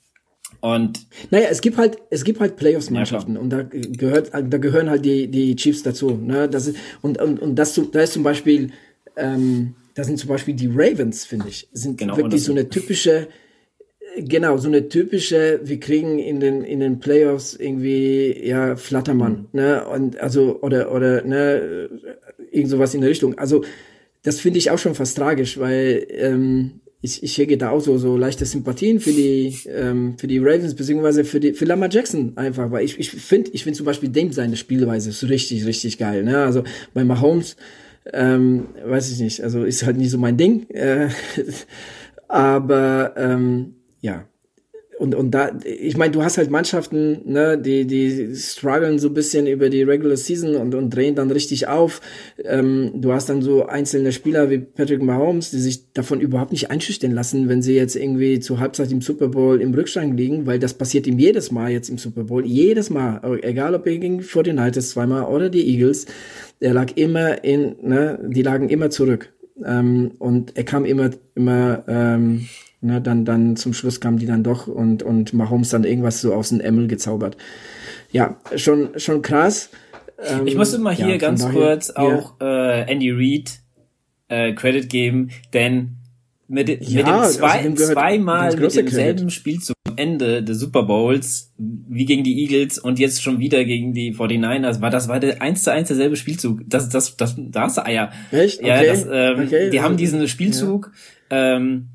[0.61, 4.91] Und naja, es gibt halt, es gibt halt Playoffs-Mannschaften ja, und da gehört, da gehören
[4.91, 6.11] halt die die Chiefs dazu.
[6.11, 6.47] Ne?
[6.47, 8.69] Das ist, und und und das, da ist zum Beispiel,
[9.17, 13.27] ähm, da sind zum Beispiel die Ravens, finde ich, sind genau, wirklich so eine typische,
[14.17, 15.61] genau so eine typische.
[15.63, 19.59] Wir kriegen in den in den Playoffs irgendwie ja Flattermann, mhm.
[19.59, 19.87] ne?
[19.87, 21.89] Und also oder oder ne
[22.51, 23.35] irgend sowas in der Richtung.
[23.39, 23.63] Also
[24.21, 27.97] das finde ich auch schon fast tragisch, weil ähm, ich, ich hege da auch so,
[27.97, 32.33] so leichte Sympathien für die, ähm, für die Ravens, beziehungsweise für die, für Lamar Jackson
[32.35, 35.97] einfach, weil ich, ich finde, ich finde zum Beispiel dem seine Spielweise ist richtig, richtig
[35.97, 37.55] geil, ne, also bei Mahomes,
[38.13, 41.09] ähm, weiß ich nicht, also ist halt nicht so mein Ding, äh,
[42.27, 44.25] aber, ähm, ja,
[45.01, 49.15] und, und da, ich meine, du hast halt Mannschaften, ne, die, die strugglen so ein
[49.15, 52.01] bisschen über die Regular Season und, und drehen dann richtig auf.
[52.45, 56.69] Ähm, du hast dann so einzelne Spieler wie Patrick Mahomes, die sich davon überhaupt nicht
[56.69, 60.59] einschüchtern lassen, wenn sie jetzt irgendwie zur Halbzeit im Super Bowl im Rückstand liegen, weil
[60.59, 64.19] das passiert ihm jedes Mal jetzt im Super Bowl, jedes Mal, egal ob er gegen
[64.19, 66.05] die 49ers zweimal oder die Eagles,
[66.59, 69.33] er lag immer in, ne, die lagen immer zurück.
[69.65, 72.47] Ähm, und er kam immer, immer, ähm,
[72.83, 76.33] Ne, dann, dann zum Schluss kamen die dann doch und, und Mahomes dann irgendwas so
[76.33, 77.37] aus dem Emmel gezaubert.
[78.11, 79.69] Ja, schon, schon krass.
[80.23, 83.59] Ähm, ich musste mal hier ja, ganz daher, kurz auch äh, Andy Reid
[84.29, 85.97] äh, Credit geben, denn
[86.47, 90.59] mit, mit ja, dem also zwei, also dem zweimal mit demselben Spielzug am Ende des
[90.59, 95.07] Super Bowls wie gegen die Eagles und jetzt schon wieder gegen die 49ers war das
[95.07, 96.61] war der eins zu eins derselbe Spielzug.
[96.67, 98.11] Das das das da hast du Eier.
[98.31, 98.59] Echt?
[98.59, 98.67] Okay.
[98.67, 99.69] Ja, das, ähm, okay.
[99.69, 100.91] die haben diesen Spielzug
[101.31, 101.55] ja.
[101.55, 101.89] ähm,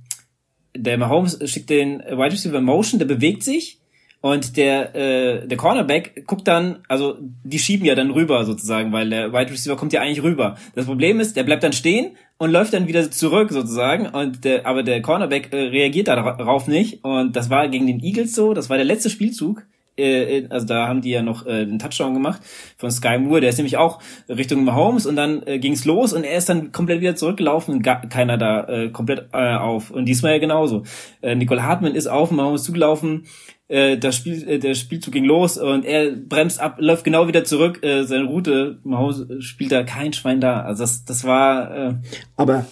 [0.79, 3.79] der Mahomes schickt den Wide Receiver Motion, der bewegt sich
[4.21, 9.11] und der äh, der Cornerback guckt dann, also die schieben ja dann rüber sozusagen, weil
[9.11, 10.57] der Wide Receiver kommt ja eigentlich rüber.
[10.75, 14.67] Das Problem ist, der bleibt dann stehen und läuft dann wieder zurück sozusagen und der
[14.67, 18.69] aber der Cornerback äh, reagiert darauf nicht und das war gegen den Eagles so, das
[18.71, 19.65] war der letzte Spielzug
[19.97, 22.43] äh, also da haben die ja noch äh, einen Touchdown gemacht
[22.77, 26.25] von Sky Moore, der ist nämlich auch Richtung Mahomes und dann äh, ging's los und
[26.25, 29.91] er ist dann komplett wieder zurückgelaufen und gar, keiner da äh, komplett äh, auf.
[29.91, 30.85] Und diesmal ja genauso.
[31.23, 33.25] Äh, Nicole Hartmann ist auf Mahomes zugelaufen,
[33.69, 37.45] äh, das Spiel, äh, der Spielzug ging los und er bremst ab, läuft genau wieder
[37.45, 40.61] zurück, äh, seine Route, Mahomes spielt da kein Schwein da.
[40.61, 41.77] Also das, das war.
[41.77, 41.95] Äh
[42.37, 42.67] Aber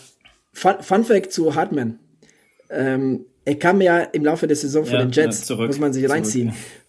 [0.53, 1.99] Fun, Fun Fact zu Hartman.
[2.71, 5.81] Ähm, er kam ja im Laufe der Saison von ja, den Jets, ja, zurück, muss
[5.81, 6.51] man sich reinziehen.
[6.51, 6.84] Zurück.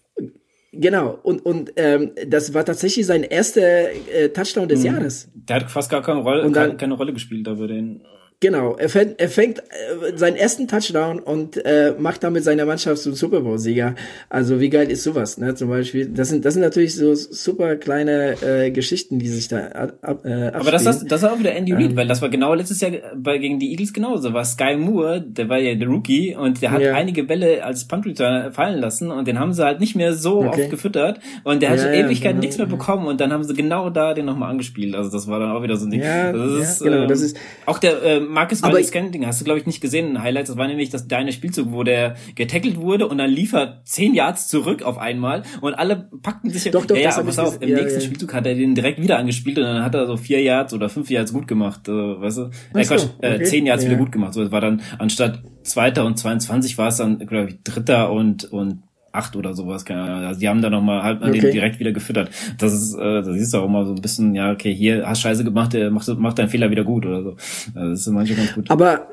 [0.78, 4.86] Genau, und, und ähm, das war tatsächlich sein erster äh, Touchdown des mhm.
[4.86, 5.28] Jahres.
[5.34, 8.02] Der hat fast gar keine Rolle, dann, keine, keine Rolle gespielt, aber den.
[8.40, 13.00] Genau, er fängt, er fängt äh, seinen ersten Touchdown und äh, macht damit seine Mannschaft
[13.00, 13.94] zum Super Bowl-Sieger.
[14.28, 15.54] Also wie geil ist sowas, ne?
[15.54, 19.68] Zum Beispiel, das sind das sind natürlich so super kleine äh, Geschichten, die sich da
[20.02, 22.28] ab, äh, Aber das ist das war auch wieder Andy Reid, ähm, weil das war
[22.28, 24.34] genau letztes Jahr bei gegen die Eagles genauso.
[24.34, 26.92] War Sky Moore, der war ja der Rookie und der hat ja.
[26.92, 30.40] einige Bälle als Punt Returner fallen lassen und den haben sie halt nicht mehr so
[30.42, 30.64] okay.
[30.64, 33.54] oft gefüttert und der hat ja, Ewigkeiten genau, nichts mehr bekommen und dann haben sie
[33.54, 34.94] genau da den nochmal angespielt.
[34.94, 36.02] Also das war dann auch wieder so ein Ding.
[36.02, 39.40] Ja, das ist, ja, genau, ähm, das ist auch der äh, Marcus Valdez Scantling hast
[39.40, 40.48] du glaube ich nicht gesehen in Highlights.
[40.48, 44.14] Das war nämlich das deine Spielzug, wo der getackelt wurde und dann lief er zehn
[44.14, 46.70] Yards zurück auf einmal und alle packten sich.
[46.70, 48.06] Doch, doch, ja, ja, pass auf, im ja, nächsten ja.
[48.06, 50.88] Spielzug hat er den direkt wieder angespielt und dann hat er so vier Yards oder
[50.88, 52.50] fünf Yards gut gemacht, äh, weißt du?
[52.74, 54.34] Äh, Quatsch, äh, zehn Yards wieder gut gemacht.
[54.34, 58.44] So, das war dann anstatt zweiter und 22 war es dann glaube ich dritter und
[58.44, 58.82] und
[59.16, 60.24] acht oder sowas, keine Ahnung.
[60.24, 61.40] Also die haben da nochmal halt okay.
[61.40, 62.30] den direkt wieder gefüttert.
[62.58, 65.44] Das ist, äh, das ist auch immer so ein bisschen, ja, okay, hier hast Scheiße
[65.44, 67.36] gemacht, der macht, macht deinen Fehler wieder gut oder so.
[67.74, 68.70] Also das ist manchmal ganz gut.
[68.70, 69.08] Aber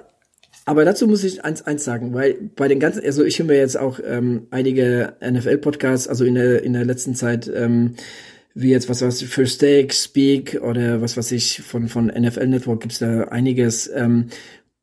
[0.65, 3.57] aber dazu muss ich eins, eins sagen, weil bei den ganzen, also ich höre mir
[3.57, 7.95] jetzt auch ähm, einige NFL-Podcasts, also in der, in der letzten Zeit, ähm,
[8.55, 12.81] wie jetzt was was für Steak, Speak oder was was ich von von NFL Network
[12.81, 14.27] gibt's da einiges ähm,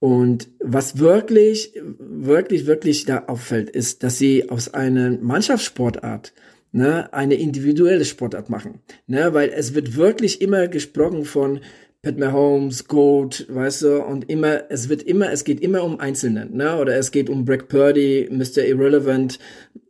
[0.01, 6.32] und was wirklich, wirklich, wirklich da auffällt, ist, dass sie aus einer Mannschaftssportart
[6.72, 8.80] ne, eine individuelle Sportart machen.
[9.07, 11.61] Ne, weil es wird wirklich immer gesprochen von
[12.03, 16.57] Pat Mahomes, Goat, weißt du, und immer, es wird immer, es geht immer um Einzelnen,
[16.57, 18.64] ne, oder es geht um Breck Purdy, Mr.
[18.64, 19.38] Irrelevant,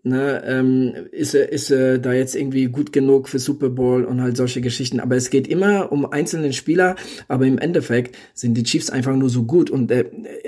[0.02, 4.20] ne, ähm, ist er, ist er da jetzt irgendwie gut genug für Super Bowl und
[4.20, 5.00] halt solche Geschichten.
[5.00, 6.96] Aber es geht immer um einzelnen Spieler,
[7.28, 10.04] aber im Endeffekt sind die Chiefs einfach nur so gut und äh,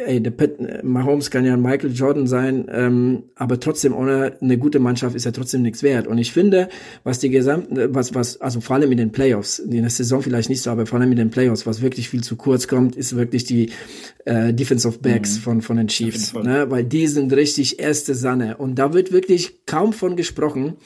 [0.06, 4.78] ey, der Pat Mahomes kann ja Michael Jordan sein, ähm, aber trotzdem ohne eine gute
[4.78, 6.06] Mannschaft ist er trotzdem nichts wert.
[6.06, 6.68] Und ich finde,
[7.04, 10.48] was die gesamten, was, was, also vor allem in den Playoffs, in der Saison vielleicht
[10.48, 13.16] nicht so, aber vor allem in den Playoffs, was wirklich viel zu kurz kommt, ist
[13.16, 13.70] wirklich die
[14.24, 15.40] äh, Defensive Backs mhm.
[15.40, 16.66] von, von den Chiefs, ne?
[16.70, 20.76] weil die sind richtig erste Sanne und da wird wirklich wirklich kaum von gesprochen.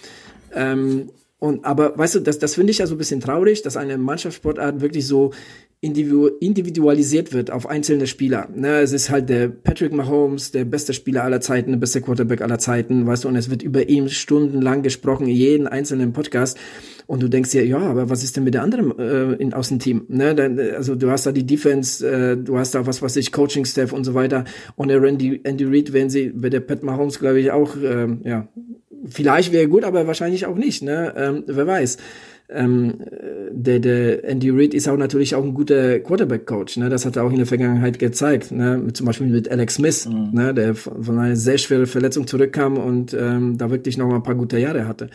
[0.53, 3.77] Ähm, und aber weißt du, das, das finde ich ja so ein bisschen traurig, dass
[3.77, 5.33] eine Mannschaftssportart wirklich so
[5.81, 8.49] individualisiert wird auf einzelne Spieler.
[8.55, 12.41] Ne, es ist halt der Patrick Mahomes, der beste Spieler aller Zeiten, der beste Quarterback
[12.41, 16.59] aller Zeiten, weißt du, und es wird über ihn stundenlang gesprochen, in jeden einzelnen Podcast.
[17.07, 19.69] Und du denkst dir, ja, aber was ist denn mit der anderen äh, in, aus
[19.69, 20.07] dem Team?
[20.09, 20.35] Ne?
[20.35, 23.93] Dann, also du hast da die Defense, äh, du hast da was, was ich, Coaching-Staff
[23.93, 24.45] und so weiter.
[24.75, 28.09] Und der Randy, Andy Reid, wenn sie, bei der Pat Mahomes, glaube ich, auch, äh,
[28.25, 28.49] ja,
[29.09, 31.13] vielleicht wäre gut, aber wahrscheinlich auch nicht, ne?
[31.17, 31.99] Ähm, wer weiß.
[32.49, 32.95] Ähm,
[33.51, 36.77] der, der Andy Reid ist auch natürlich auch ein guter Quarterback-Coach.
[36.77, 36.89] Ne?
[36.89, 38.53] Das hat er auch in der Vergangenheit gezeigt.
[38.53, 38.79] Ne?
[38.79, 40.31] Mit, zum Beispiel mit Alex Smith, mhm.
[40.33, 40.55] ne?
[40.55, 44.37] der von einer sehr schweren Verletzung zurückkam und ähm, da wirklich noch mal ein paar
[44.37, 45.11] gute Jahre hatte.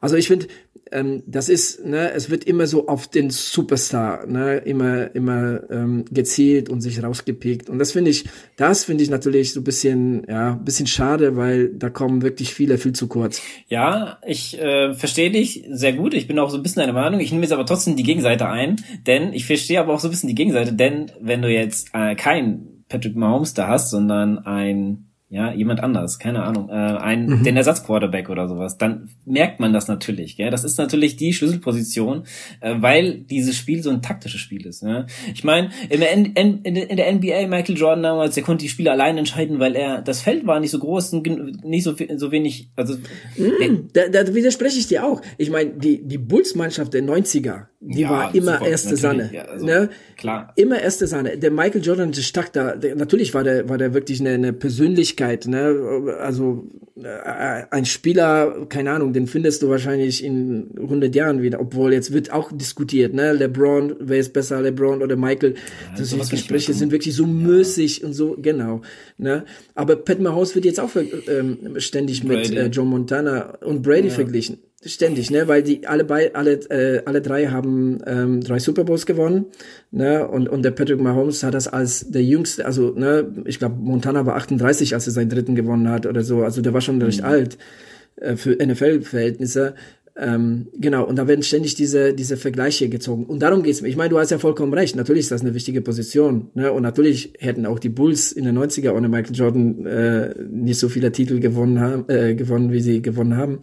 [0.00, 0.46] Also ich finde,
[0.92, 6.04] ähm, das ist, ne, es wird immer so auf den Superstar, ne, immer, immer ähm,
[6.10, 7.70] gezielt und sich rausgepickt.
[7.70, 8.24] Und das finde ich,
[8.56, 12.54] das finde ich natürlich so ein bisschen, ja, ein bisschen schade, weil da kommen wirklich
[12.54, 13.42] viele viel zu kurz.
[13.68, 16.14] Ja, ich äh, verstehe dich sehr gut.
[16.14, 17.20] Ich bin auch so ein bisschen deiner Meinung.
[17.20, 18.76] Ich nehme jetzt aber trotzdem die Gegenseite ein,
[19.06, 22.14] denn ich verstehe aber auch so ein bisschen die Gegenseite, denn wenn du jetzt äh,
[22.14, 27.42] kein Patrick Mahomes da hast, sondern ein ja, jemand anders, keine Ahnung, äh, ein, mhm.
[27.42, 30.50] den Ersatzquarterback oder sowas, dann merkt man das natürlich, gell?
[30.50, 32.24] Das ist natürlich die Schlüsselposition,
[32.60, 34.82] äh, weil dieses Spiel so ein taktisches Spiel ist.
[34.82, 35.06] Ne?
[35.34, 38.90] Ich meine, in der, in, in, der NBA, Michael Jordan damals, der konnte die Spiele
[38.90, 42.94] allein entscheiden, weil er, das Feld war nicht so groß, nicht so, so wenig, also.
[43.36, 45.20] Mhm, da, da widerspreche ich dir auch.
[45.36, 49.30] Ich meine, die, die Bulls-Mannschaft der 90er, die ja, war immer super, erste Sahne.
[49.32, 49.90] Ja, also, ne?
[50.18, 50.52] Klar.
[50.56, 51.38] Immer erste Sahne.
[51.38, 55.46] Der Michael Jordan stak da, der, natürlich war der, war der wirklich eine, eine Persönlichkeit,
[55.46, 56.16] ne?
[56.20, 56.66] Also
[56.96, 62.12] äh, ein Spieler, keine Ahnung, den findest du wahrscheinlich in 100 Jahren wieder, obwohl jetzt
[62.12, 63.32] wird auch diskutiert, ne?
[63.32, 65.54] LeBron, wer ist besser, LeBron oder Michael?
[65.96, 68.82] Ja, die Gespräche sind wirklich so müßig und so, genau,
[69.18, 69.44] ne?
[69.76, 70.90] Aber Pat Mahomes wird jetzt auch
[71.28, 72.48] ähm, ständig Brady.
[72.48, 77.02] mit äh, Joe Montana und Brady verglichen ständig, ne, weil die alle bei alle äh,
[77.04, 79.46] alle drei haben ähm, drei Super Bowls gewonnen,
[79.90, 83.76] ne, und und der Patrick Mahomes hat das als der jüngste, also ne, ich glaube
[83.80, 87.02] Montana war 38, als er seinen dritten gewonnen hat oder so, also der war schon
[87.02, 87.26] recht mhm.
[87.26, 87.58] alt.
[88.20, 89.74] äh, für NFL-Verhältnisse.
[90.16, 93.24] Ähm, genau, und da werden ständig diese, diese Vergleiche gezogen.
[93.24, 93.88] Und darum geht's mir.
[93.88, 94.96] Ich meine, du hast ja vollkommen recht.
[94.96, 96.50] Natürlich ist das eine wichtige Position.
[96.54, 96.72] Ne?
[96.72, 100.88] Und natürlich hätten auch die Bulls in den 90er ohne Michael Jordan äh, nicht so
[100.88, 103.60] viele Titel gewonnen haben, äh, gewonnen, wie sie gewonnen haben.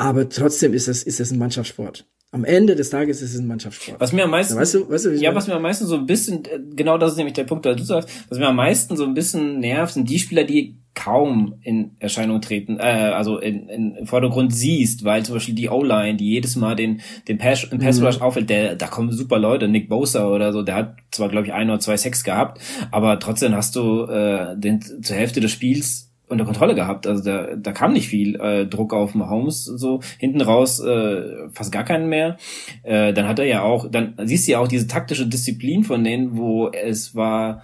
[0.00, 3.46] Aber trotzdem ist es, ist es ein Mannschaftssport am Ende des Tages ist es ein
[3.46, 4.00] Mannschaftssport.
[4.00, 6.06] Was mir am meisten, weißt du, weißt du, ja, was mir am meisten so ein
[6.06, 8.96] bisschen, äh, genau das ist nämlich der Punkt, was du sagst, was mir am meisten
[8.96, 13.68] so ein bisschen nervt, sind die Spieler, die kaum in Erscheinung treten, äh, also in,
[13.68, 17.68] in, im Vordergrund siehst, weil zum Beispiel die O-Line, die jedes Mal den, den Pass,
[17.68, 18.22] den Pass Rush mhm.
[18.22, 21.52] auffällt, der, da kommen super Leute, Nick Bosa oder so, der hat zwar, glaube ich,
[21.52, 22.60] ein oder zwei Sex gehabt,
[22.92, 27.06] aber trotzdem hast du äh, den, zur Hälfte des Spiels unter Kontrolle gehabt.
[27.06, 31.72] Also da, da kam nicht viel äh, Druck auf Mahomes, so hinten raus äh, fast
[31.72, 32.36] gar keinen mehr.
[32.82, 36.04] Äh, dann hat er ja auch, dann siehst du ja auch diese taktische Disziplin von
[36.04, 37.62] denen, wo es war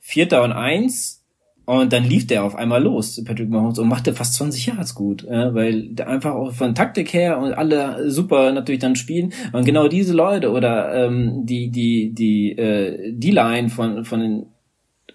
[0.00, 1.24] Vierter und Eins
[1.66, 5.26] und dann lief der auf einmal los, Patrick Mahomes, und machte fast 20 Yards gut,
[5.28, 9.32] ja, weil der einfach auch von Taktik her und alle super natürlich dann spielen.
[9.52, 14.46] Und genau diese Leute oder ähm, die die die äh, die Line von von den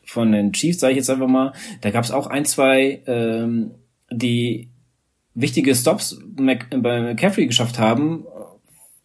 [0.03, 3.71] von den Chiefs, sage ich jetzt einfach mal, da gab es auch ein, zwei, ähm,
[4.11, 4.69] die
[5.33, 8.25] wichtige Stops bei McCaffrey geschafft haben,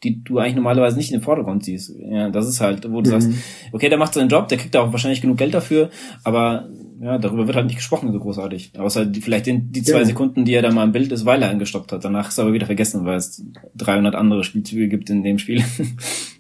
[0.03, 1.93] die du eigentlich normalerweise nicht in den Vordergrund siehst.
[1.99, 3.21] Ja, das ist halt, wo du mhm.
[3.21, 3.31] sagst,
[3.73, 5.91] okay, der macht seinen Job, der kriegt auch wahrscheinlich genug Geld dafür,
[6.23, 6.69] aber
[7.01, 8.73] ja, darüber wird halt nicht gesprochen so großartig.
[8.79, 10.05] Außer die, vielleicht den, die zwei ja.
[10.05, 12.05] Sekunden, die er da mal im Bild ist, weil er angestoppt hat.
[12.05, 13.45] Danach ist er aber wieder vergessen, weil es
[13.75, 15.63] 300 andere Spielzüge gibt in dem Spiel.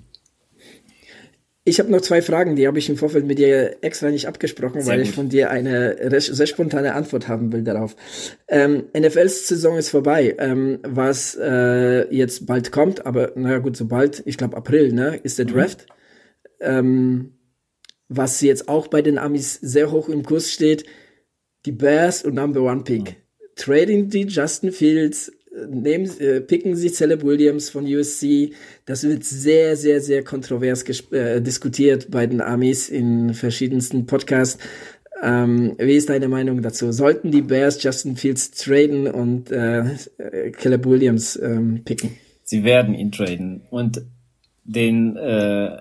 [1.68, 4.82] Ich habe noch zwei Fragen, die habe ich im Vorfeld mit dir extra nicht abgesprochen,
[4.82, 5.08] Sehr weil gut.
[5.08, 7.96] ich von dir eine sehr spontane Antwort haben will darauf.
[8.46, 10.36] Ähm, NFLs Saison ist vorbei.
[10.38, 15.18] Ähm, was äh, jetzt bald kommt, aber naja gut, so bald, ich glaube April, ne,
[15.24, 15.50] ist der mhm.
[15.50, 15.86] Draft.
[16.60, 16.66] Mhm.
[16.68, 17.32] Ähm,
[18.08, 20.84] was jetzt auch bei den Amis sehr hoch im Kurs steht,
[21.64, 23.02] die Bears und Number One Pick.
[23.02, 23.16] Mhm.
[23.56, 25.32] Trading die Justin Fields
[25.68, 28.52] nehmen, äh, picken sie Caleb Williams von USC.
[28.84, 34.58] Das wird sehr, sehr, sehr kontrovers äh, diskutiert bei den Amis in verschiedensten Podcasts.
[35.22, 36.92] Ähm, wie ist deine Meinung dazu?
[36.92, 39.96] Sollten die Bears Justin Fields traden und äh,
[40.52, 42.10] Caleb Williams ähm, picken?
[42.44, 44.02] Sie werden ihn traden und
[44.64, 45.78] den äh,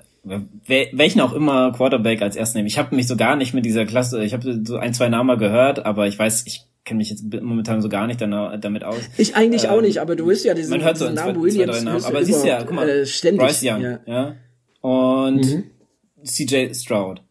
[0.67, 2.67] welchen auch immer Quarterback als erst nehmen.
[2.67, 5.37] Ich habe mich so gar nicht mit dieser Klasse, ich habe so ein, zwei Namen
[5.37, 9.01] gehört, aber ich weiß, ich kenne mich jetzt momentan so gar nicht damit aus.
[9.17, 11.41] Ich eigentlich ähm, auch nicht, aber du wirst ja diesen, man hört so diesen Namen
[11.41, 11.79] Williams.
[11.79, 12.05] Zwei, Namen.
[12.05, 13.99] Aber siehst ja, guck mal, äh, ständig, Bryce Young, ja.
[14.05, 14.35] ja?
[14.81, 15.63] Und mhm.
[16.23, 17.21] CJ Stroud.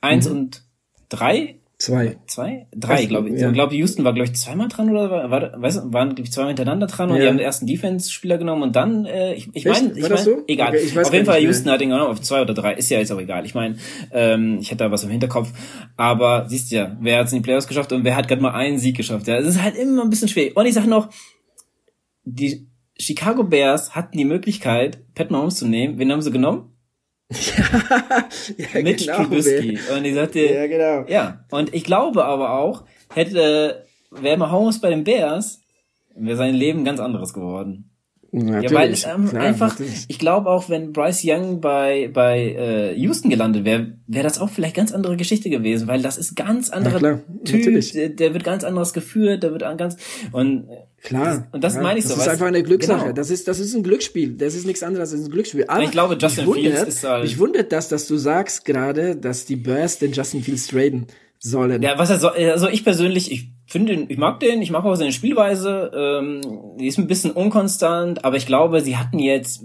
[0.00, 0.36] Eins mhm.
[0.36, 0.62] und
[1.08, 2.18] drei Zwei.
[2.26, 2.66] Zwei?
[2.76, 3.40] Drei, glaube ich.
[3.40, 3.48] Ja.
[3.48, 6.30] Ich glaube, Houston war, glaube ich, zweimal dran oder war, war weißt, waren, glaube ich,
[6.30, 7.22] zweimal hintereinander dran und ja.
[7.22, 10.42] die haben den ersten Defense-Spieler genommen und dann, äh, ich, ich meine, ich meine, so?
[10.46, 10.74] egal.
[10.74, 12.74] Okay, auf jeden Fall, Houston hat ihn genommen auf zwei oder drei.
[12.74, 13.46] Ist ja jetzt auch egal.
[13.46, 13.78] Ich meine,
[14.12, 15.50] ähm, ich hätte da was im Hinterkopf.
[15.96, 18.42] Aber siehst du ja, wer hat es in die Playoffs geschafft und wer hat gerade
[18.42, 19.26] mal einen Sieg geschafft?
[19.26, 20.54] Ja, es ist halt immer ein bisschen schwer.
[20.54, 21.08] Und ich sag noch,
[22.24, 22.68] die
[22.98, 25.98] Chicago Bears hatten die Möglichkeit, Pat Mahomes zu nehmen.
[25.98, 26.69] Wen haben sie genommen?
[28.56, 29.78] ja, Mitch genau, Trubisky.
[29.94, 31.04] Und ich sagte, ja, genau.
[31.08, 35.62] Ja, und ich glaube aber auch, hätte, wäre Mahomes bei den Bears,
[36.14, 37.89] wäre sein Leben ganz anderes geworden.
[38.32, 40.04] Natürlich, ja, weil ähm, klar, einfach, natürlich.
[40.06, 44.48] ich glaube auch, wenn Bryce Young bei bei äh, Houston gelandet wäre, wäre das auch
[44.48, 47.92] vielleicht ganz andere Geschichte gewesen, weil das ist ganz anderer ja, Typ, natürlich.
[47.92, 49.96] Der, wird ganz anderes geführt, der wird ganz
[50.30, 50.68] und
[51.02, 52.18] klar und das ja, meine ich das so.
[52.18, 53.00] Das ist einfach eine Glückssache.
[53.06, 53.14] Genau.
[53.14, 54.36] Das ist das ist ein Glücksspiel.
[54.36, 55.64] Das ist nichts anderes als ein Glücksspiel.
[55.66, 58.64] Aber ich glaube, Justin mich Fields wundert, ist halt mich wundert das, dass du sagst
[58.64, 61.08] gerade, dass die Bears den Justin Fields traden
[61.40, 61.82] sollen.
[61.82, 64.84] Ja, was er soll, also ich persönlich, ich finde den, ich mag den, ich mag
[64.84, 66.40] auch seine Spielweise, ähm,
[66.78, 69.64] die ist ein bisschen unkonstant, aber ich glaube, sie hatten jetzt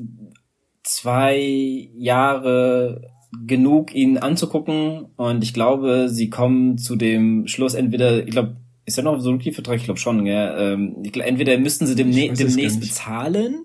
[0.83, 3.11] zwei Jahre
[3.45, 8.55] genug, ihn anzugucken und ich glaube, sie kommen zu dem Schluss, entweder, ich glaube,
[8.85, 9.77] ist ja noch so ein Rookie-Vertrag?
[9.77, 10.55] Ich glaube schon, gell?
[10.57, 13.64] Ähm, entweder müssten sie dem demnächst bezahlen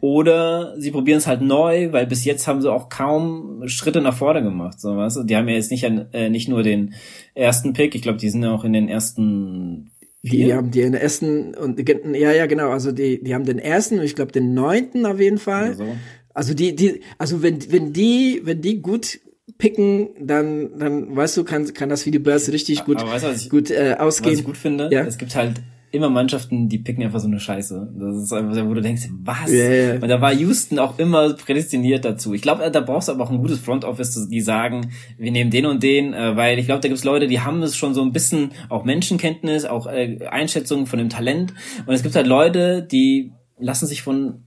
[0.00, 4.16] oder sie probieren es halt neu, weil bis jetzt haben sie auch kaum Schritte nach
[4.16, 4.80] vorne gemacht.
[4.80, 5.22] So, weißt du?
[5.22, 6.94] Die haben ja jetzt nicht, äh, nicht nur den
[7.34, 9.90] ersten Pick, ich glaube, die sind ja auch in den ersten.
[10.22, 11.78] Die haben die in ersten und
[12.14, 15.20] ja, ja, genau, also die, die haben den ersten und ich glaube den neunten auf
[15.20, 15.74] jeden Fall.
[15.74, 15.84] So.
[16.32, 19.20] Also die, die, also wenn, wenn die, wenn die gut
[19.58, 23.30] picken, dann, dann weißt du, kann, kann das für die Börse richtig gut, weißt du,
[23.32, 24.32] ich, gut äh, ausgehen.
[24.32, 25.04] Was ich gut finde, ja?
[25.04, 25.62] es gibt halt
[25.94, 27.94] immer Mannschaften, die picken einfach so eine Scheiße.
[27.98, 29.50] Das ist einfach, wo du denkst, was?
[29.50, 29.94] Yeah.
[29.94, 32.34] Und da war Houston auch immer prädestiniert dazu.
[32.34, 35.50] Ich glaube, da brauchst du aber auch ein gutes Front Office, die sagen, wir nehmen
[35.50, 38.02] den und den, äh, weil ich glaube, da gibt's Leute, die haben es schon so
[38.02, 41.54] ein bisschen auch Menschenkenntnis, auch äh, Einschätzung von dem Talent.
[41.86, 44.44] Und es gibt halt Leute, die lassen sich von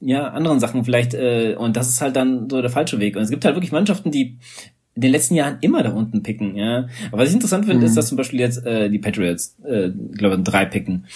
[0.00, 3.16] ja anderen Sachen vielleicht äh, und das ist halt dann so der falsche Weg.
[3.16, 4.38] Und es gibt halt wirklich Mannschaften, die
[4.96, 6.88] in den letzten Jahren immer da unten picken, ja.
[7.12, 7.86] Aber was ich interessant finde, mhm.
[7.86, 11.06] ist, dass zum Beispiel jetzt äh, die Patriots, äh, glaube drei picken.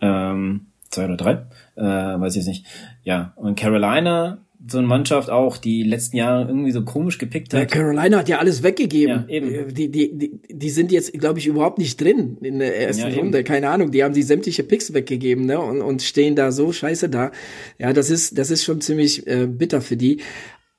[0.00, 1.32] Ähm, zwei oder drei,
[1.74, 1.82] äh,
[2.20, 2.66] weiß ich jetzt nicht.
[3.02, 7.60] Ja, und Carolina so eine Mannschaft auch, die letzten Jahre irgendwie so komisch gepickt hat.
[7.60, 9.24] Ja, Carolina hat ja alles weggegeben.
[9.28, 9.52] Ja, eben.
[9.52, 13.10] Äh, die, die, die, die sind jetzt, glaube ich, überhaupt nicht drin in der ersten
[13.10, 13.44] ja, Runde.
[13.44, 13.90] Keine Ahnung.
[13.90, 15.60] Die haben die sämtliche Picks weggegeben, ne?
[15.60, 17.30] Und, und stehen da so scheiße da.
[17.78, 20.20] Ja, das ist, das ist schon ziemlich äh, bitter für die.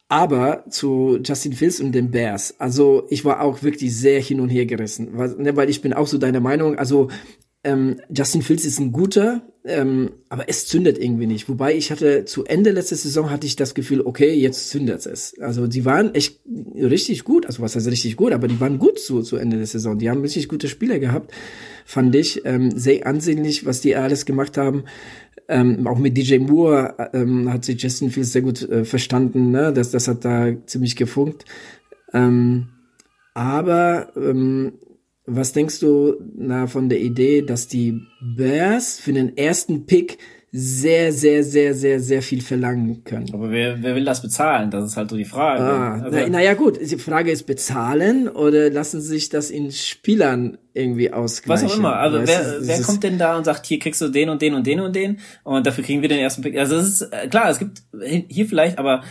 [0.07, 4.49] Aber zu Justin Fields und den Bears, also ich war auch wirklich sehr hin und
[4.49, 7.09] her gerissen, weil, ne, weil ich bin auch so deiner Meinung, also
[7.65, 11.49] ähm, Justin Fields ist ein guter, ähm, aber es zündet irgendwie nicht.
[11.49, 15.33] Wobei ich hatte zu Ende letzter Saison hatte ich das Gefühl, okay, jetzt zündet es.
[15.39, 16.41] Also die waren echt
[16.75, 19.65] richtig gut, also was heißt richtig gut, aber die waren gut zu, zu Ende der
[19.65, 19.97] Saison.
[19.97, 21.33] Die haben richtig gute Spieler gehabt,
[21.85, 22.45] fand ich.
[22.45, 24.83] Ähm, sehr ansehnlich, was die alles gemacht haben.
[25.47, 29.51] Ähm, auch mit DJ Moore ähm, hat sich Justin Fields sehr gut äh, verstanden.
[29.51, 29.71] Ne?
[29.73, 31.45] Das, das hat da ziemlich gefunkt.
[32.13, 32.69] Ähm,
[33.33, 34.73] aber ähm,
[35.25, 40.17] was denkst du na, von der Idee, dass die Bears für den ersten Pick
[40.57, 43.29] sehr, sehr, sehr, sehr, sehr viel verlangen können.
[43.33, 44.71] Aber wer, wer will das bezahlen?
[44.71, 45.61] Das ist halt so die Frage.
[45.61, 50.57] Ah, also, naja na gut, die Frage ist bezahlen oder lassen sich das in Spielern
[50.73, 51.65] irgendwie ausgleichen?
[51.65, 51.97] Was auch immer.
[51.97, 54.53] Also weißt, wer, wer kommt denn da und sagt, hier kriegst du den und den
[54.53, 56.57] und den und den und dafür kriegen wir den ersten Pick.
[56.57, 57.83] Also es ist äh, klar, es gibt
[58.29, 59.03] hier vielleicht, aber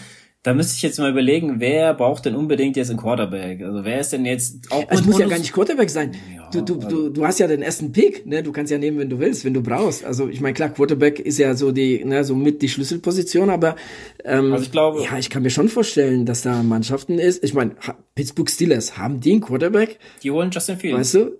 [0.44, 3.62] da müsste ich jetzt mal überlegen, wer braucht denn unbedingt jetzt einen Quarterback?
[3.62, 6.12] Also wer ist denn jetzt auch Es muss ja gar nicht Quarterback sein.
[6.36, 8.42] Ja, du, du, du, du hast ja den ersten Pick, ne?
[8.42, 10.04] Du kannst ja nehmen, wenn du willst, wenn du brauchst.
[10.04, 13.74] Also ich meine, klar, Quarterback ist ja so die, ne, so mit die Schlüsselposition, aber
[14.22, 17.42] ähm, also ich glaube, ja, ich kann mir schon vorstellen, dass da Mannschaften ist.
[17.42, 17.76] Ich meine,
[18.14, 19.98] Pittsburgh Steelers, haben die einen Quarterback?
[20.22, 20.98] Die holen Justin Fields.
[20.98, 21.38] Weißt du?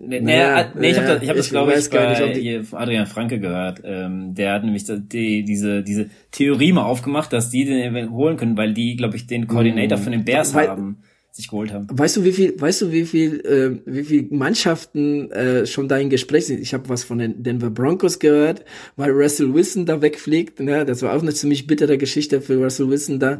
[0.00, 3.40] Nee, naja, nee, ich habe das, ich hab das glaube ich, bei nicht, Adrian Franke
[3.40, 3.82] gehört.
[3.84, 8.56] Ähm, der hat nämlich die, diese, diese Theorie mal aufgemacht, dass die den holen können,
[8.56, 10.02] weil die, glaube ich, den Koordinator mm.
[10.02, 10.98] von den Bears weil, haben
[11.36, 11.86] sich geholt haben.
[11.90, 15.98] Weißt du, wie viel, weißt du, wie viel, äh, wie viel Mannschaften äh, schon da
[15.98, 16.60] in Gespräch sind?
[16.60, 18.64] Ich habe was von den Denver Broncos gehört,
[18.96, 20.60] weil Russell Wilson da wegfliegt.
[20.60, 20.84] Ne?
[20.86, 23.38] Das war auch eine ziemlich bittere Geschichte für Russell Wilson da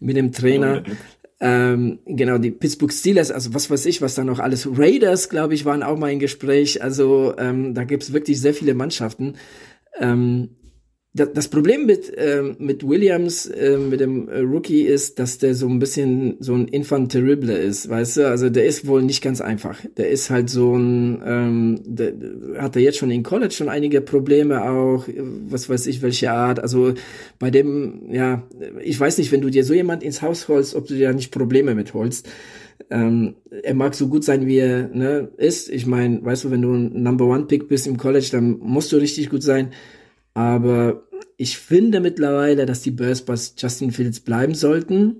[0.00, 0.82] mit dem Trainer.
[1.38, 4.66] Ähm, genau, die Pittsburgh Steelers, also was weiß ich, was da noch alles.
[4.66, 6.82] Raiders, glaube ich, waren auch mal im Gespräch.
[6.82, 9.34] Also ähm, da gibt's wirklich sehr viele Mannschaften.
[9.98, 10.50] Ähm,
[11.16, 15.68] das Problem mit, äh, mit Williams, äh, mit dem äh, Rookie, ist, dass der so
[15.68, 18.28] ein bisschen so ein Infant terrible ist, weißt du?
[18.28, 19.78] Also der ist wohl nicht ganz einfach.
[19.96, 22.12] Der ist halt so ein, ähm, der,
[22.58, 25.06] hat er jetzt schon in College schon einige Probleme auch,
[25.48, 26.60] was weiß ich, welche Art.
[26.60, 26.94] Also
[27.38, 28.42] bei dem, ja,
[28.82, 31.14] ich weiß nicht, wenn du dir so jemand ins Haus holst, ob du dir da
[31.14, 32.28] nicht Probleme mit holst.
[32.90, 35.70] Ähm, er mag so gut sein, wie er ne, ist.
[35.70, 38.92] Ich meine, weißt du, wenn du ein Number One Pick bist im College, dann musst
[38.92, 39.70] du richtig gut sein.
[40.36, 41.05] Aber
[41.36, 45.16] ich finde mittlerweile, dass die Bears bei Justin Fields bleiben sollten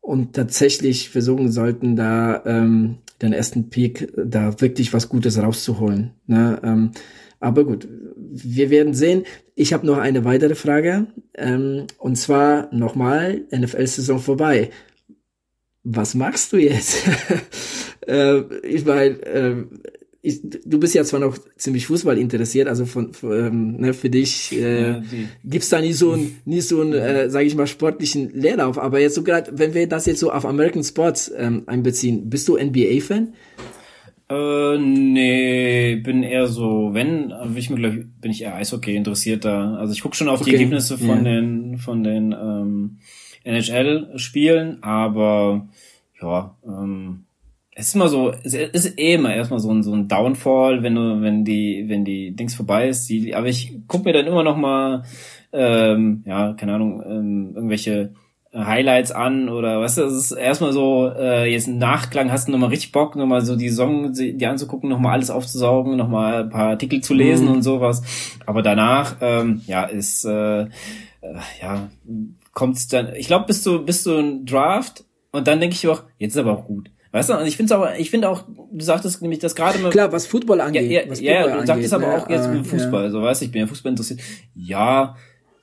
[0.00, 6.12] und tatsächlich versuchen sollten, da ähm, den ersten Peak da wirklich was Gutes rauszuholen.
[6.26, 6.60] Ne?
[6.64, 6.90] Ähm,
[7.38, 9.24] aber gut, wir werden sehen.
[9.54, 11.08] Ich habe noch eine weitere Frage.
[11.34, 14.70] Ähm, und zwar nochmal, NFL-Saison vorbei.
[15.84, 17.02] Was machst du jetzt?
[18.06, 19.64] äh, ich meine, äh,
[20.24, 24.52] ich, du bist ja zwar noch ziemlich Fußball interessiert, also von, ähm, ne, für dich
[24.52, 25.02] äh, ja,
[25.42, 28.78] gibt's da nie so ein, nie so ein, äh, sage ich mal, sportlichen Leerlauf.
[28.78, 32.46] Aber jetzt so gerade, wenn wir das jetzt so auf American Sports ähm, einbeziehen, bist
[32.46, 33.34] du NBA-Fan?
[34.30, 39.74] Äh, nee, bin eher so, wenn, ich mir glaub, bin ich eher Eishockey interessiert da.
[39.74, 40.50] Also ich gucke schon auf okay.
[40.50, 41.32] die Ergebnisse von ja.
[41.32, 42.98] den von den ähm,
[43.44, 45.68] NHL-Spielen, aber
[46.20, 47.24] ja, ähm,
[47.74, 50.94] es ist immer so, es ist eh immer erstmal so ein, so ein Downfall, wenn
[50.94, 53.08] du, wenn die, wenn die Dings vorbei ist.
[53.08, 55.04] Die, aber ich guck mir dann immer noch mal,
[55.52, 58.12] ähm, ja, keine Ahnung, ähm, irgendwelche
[58.54, 62.52] Highlights an oder weißt du, es ist erstmal so, äh, jetzt ein Nachklang, hast du
[62.52, 66.68] nochmal richtig Bock, nochmal so die Song, die anzugucken, nochmal alles aufzusaugen, nochmal ein paar
[66.68, 67.52] Artikel zu lesen mhm.
[67.54, 68.02] und sowas.
[68.44, 70.68] Aber danach, ähm, ja, ist, äh, äh
[71.62, 71.88] ja,
[72.52, 76.02] kommt's dann, ich glaube, bist du, bist du ein Draft und dann denke ich auch,
[76.18, 76.90] jetzt ist aber auch gut.
[77.12, 79.90] Weißt du, und ich finde aber, ich finde auch, du sagtest nämlich das gerade mal.
[79.90, 80.90] Klar, was Football angeht.
[80.90, 83.10] Ja, ja, ja, du sagtest aber auch jetzt mit Fußball, ja.
[83.10, 84.20] so weißt du, ich bin ja Fußball interessiert.
[84.54, 85.14] Ja,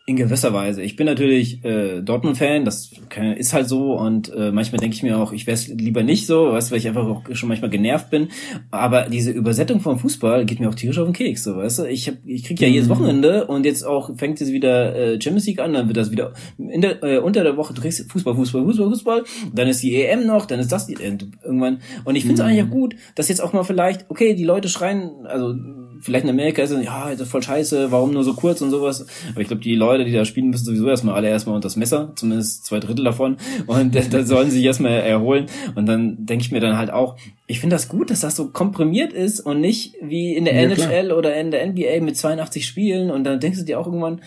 [0.10, 0.82] in gewisser Weise.
[0.82, 2.92] Ich bin natürlich äh, Dortmund-Fan, das
[3.38, 6.26] ist halt so und äh, manchmal denke ich mir auch, ich wäre es lieber nicht
[6.26, 8.30] so, weißt weil ich einfach auch schon manchmal genervt bin.
[8.72, 11.86] Aber diese Übersetzung vom Fußball geht mir auch tierisch auf den Keks, so weißt du.
[11.86, 12.74] Ich hab, ich krieg ja mhm.
[12.74, 16.10] jedes Wochenende und jetzt auch fängt es wieder äh, Champions League an, dann wird das
[16.10, 19.84] wieder in der, äh, unter der Woche, du kriegst Fußball, Fußball, Fußball, Fußball, dann ist
[19.84, 21.82] die EM noch, dann ist das die, äh, irgendwann.
[22.04, 22.48] Und ich finde es mhm.
[22.48, 25.54] eigentlich auch gut, dass jetzt auch mal vielleicht, okay, die Leute schreien, also
[26.02, 28.72] vielleicht in Amerika ist es, ja, das ist voll scheiße, warum nur so kurz und
[28.72, 29.06] sowas.
[29.32, 31.76] Aber ich glaube, die Leute, die da spielen, müssen sowieso erstmal alle erstmal unter das
[31.76, 33.38] Messer, zumindest zwei Drittel davon.
[33.68, 35.48] Und da sollen sie sich erstmal erholen.
[35.76, 38.50] Und dann denke ich mir dann halt auch, ich finde das gut, dass das so
[38.50, 41.18] komprimiert ist und nicht wie in der ja, NHL klar.
[41.18, 43.12] oder in der NBA mit 82 Spielen.
[43.12, 44.22] Und dann denkst du dir auch irgendwann,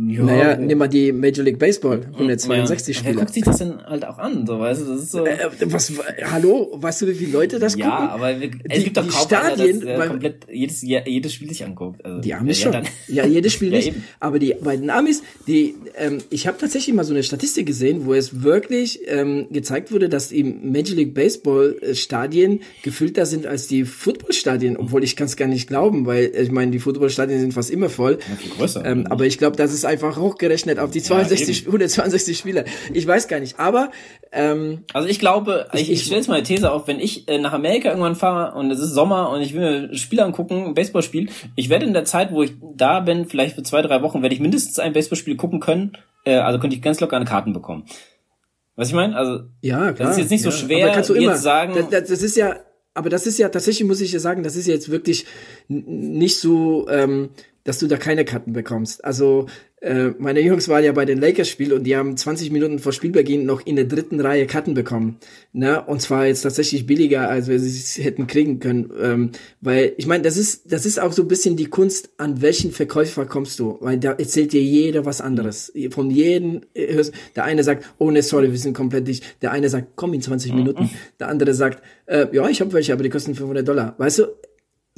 [0.00, 0.64] ja, naja, okay.
[0.64, 3.00] nimm mal die Major League Baseball, 162 ja.
[3.00, 3.16] Spiele.
[3.16, 5.26] Wer guckt sich das denn halt auch an, so, weißt du, das ist so.
[5.26, 5.92] Äh, was,
[6.22, 8.06] hallo, weißt du, wie viele Leute das ja, gucken?
[8.06, 11.48] Ja, aber es die, gibt doch die kaum Stadien, einer, das, komplett jedes, jedes Spiel
[11.48, 12.04] sich anguckt.
[12.04, 12.82] Also, die Amis ja, schon.
[13.08, 13.88] ja, jedes Spiel nicht.
[13.88, 14.04] Eben.
[14.20, 18.06] Aber die, bei den Amis, die, ähm, ich habe tatsächlich mal so eine Statistik gesehen,
[18.06, 23.46] wo es wirklich ähm, gezeigt wurde, dass die Major League Baseball äh, Stadien gefüllter sind
[23.46, 27.40] als die Footballstadien, obwohl ich kann es gar nicht glauben, weil ich meine, die Footballstadien
[27.40, 28.18] sind fast immer voll.
[28.28, 28.84] Ja, viel größer.
[28.84, 32.64] Ähm, aber ich glaube, das ist einfach hochgerechnet auf die 62, ja, 162 Spiele.
[32.92, 33.90] Ich weiß gar nicht, aber
[34.30, 37.26] ähm, also ich glaube, ich, ich, ich stelle jetzt mal eine These auf, wenn ich
[37.28, 40.66] äh, nach Amerika irgendwann fahre und es ist Sommer und ich will mir Spiele angucken,
[40.66, 44.02] ein Baseballspiel, ich werde in der Zeit, wo ich da bin, vielleicht für zwei, drei
[44.02, 45.96] Wochen, werde ich mindestens ein Baseballspiel gucken können.
[46.24, 47.84] Äh, also könnte ich ganz locker eine Karten bekommen.
[48.76, 49.16] Was ich meine?
[49.16, 50.50] Also ja, klar, das ist jetzt nicht ja.
[50.50, 51.74] so schwer, kannst du immer, jetzt sagen.
[51.90, 52.56] Das, das ist ja
[52.98, 55.24] aber das ist ja tatsächlich, muss ich ja sagen, das ist jetzt wirklich
[55.68, 57.28] nicht so, ähm,
[57.68, 59.04] dass du da keine Karten bekommst.
[59.04, 59.44] Also
[59.82, 63.44] äh, meine Jungs waren ja bei den Lakers-Spiel und die haben 20 Minuten vor Spielbeginn
[63.44, 65.18] noch in der dritten Reihe Karten bekommen.
[65.52, 65.84] Ne?
[65.84, 68.90] Und zwar jetzt tatsächlich billiger, als wir sie hätten kriegen können.
[68.98, 72.40] Ähm, weil, ich meine, das ist, das ist auch so ein bisschen die Kunst, an
[72.40, 73.76] welchen Verkäufer kommst du.
[73.82, 75.70] Weil da erzählt dir jeder was anderes.
[75.90, 77.04] Von jedem, äh,
[77.36, 79.42] der eine sagt, oh ne, sorry, wir sind komplett dicht.
[79.42, 80.58] Der eine sagt, komm in 20 mhm.
[80.58, 80.90] Minuten.
[81.20, 83.94] Der andere sagt, äh, ja, ich habe welche, aber die kosten 500 Dollar.
[83.98, 84.28] Weißt du,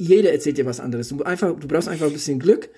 [0.01, 1.09] jeder erzählt dir was anderes.
[1.09, 2.69] Du, einfach, du brauchst einfach ein bisschen Glück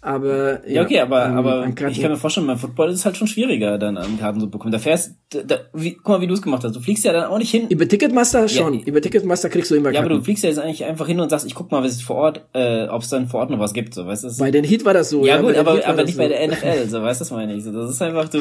[0.00, 3.04] aber ja, ja okay, aber ähm, aber ich kann mir vorstellen, beim Football ist es
[3.04, 4.70] halt schon schwieriger, dann an Karten zu bekommen.
[4.70, 6.76] Da fährst, da, wie, guck mal, wie du es gemacht hast.
[6.76, 7.66] Du fliegst ja dann auch nicht hin.
[7.68, 8.74] Über Ticketmaster schon.
[8.74, 9.96] Ja, Über Ticketmaster kriegst du immer Karten.
[9.96, 11.96] Ja, aber du fliegst ja jetzt eigentlich einfach hin und sagst, ich guck mal, was
[11.96, 14.28] es vor Ort, äh, ob es dann vor Ort noch was gibt, so, weißt du?
[14.38, 15.26] Bei den Heat war das so.
[15.26, 16.18] Ja, ja gut, aber aber nicht so.
[16.18, 17.64] bei der NFL, so, weißt du, das meine ich.
[17.64, 18.38] So, das ist einfach du.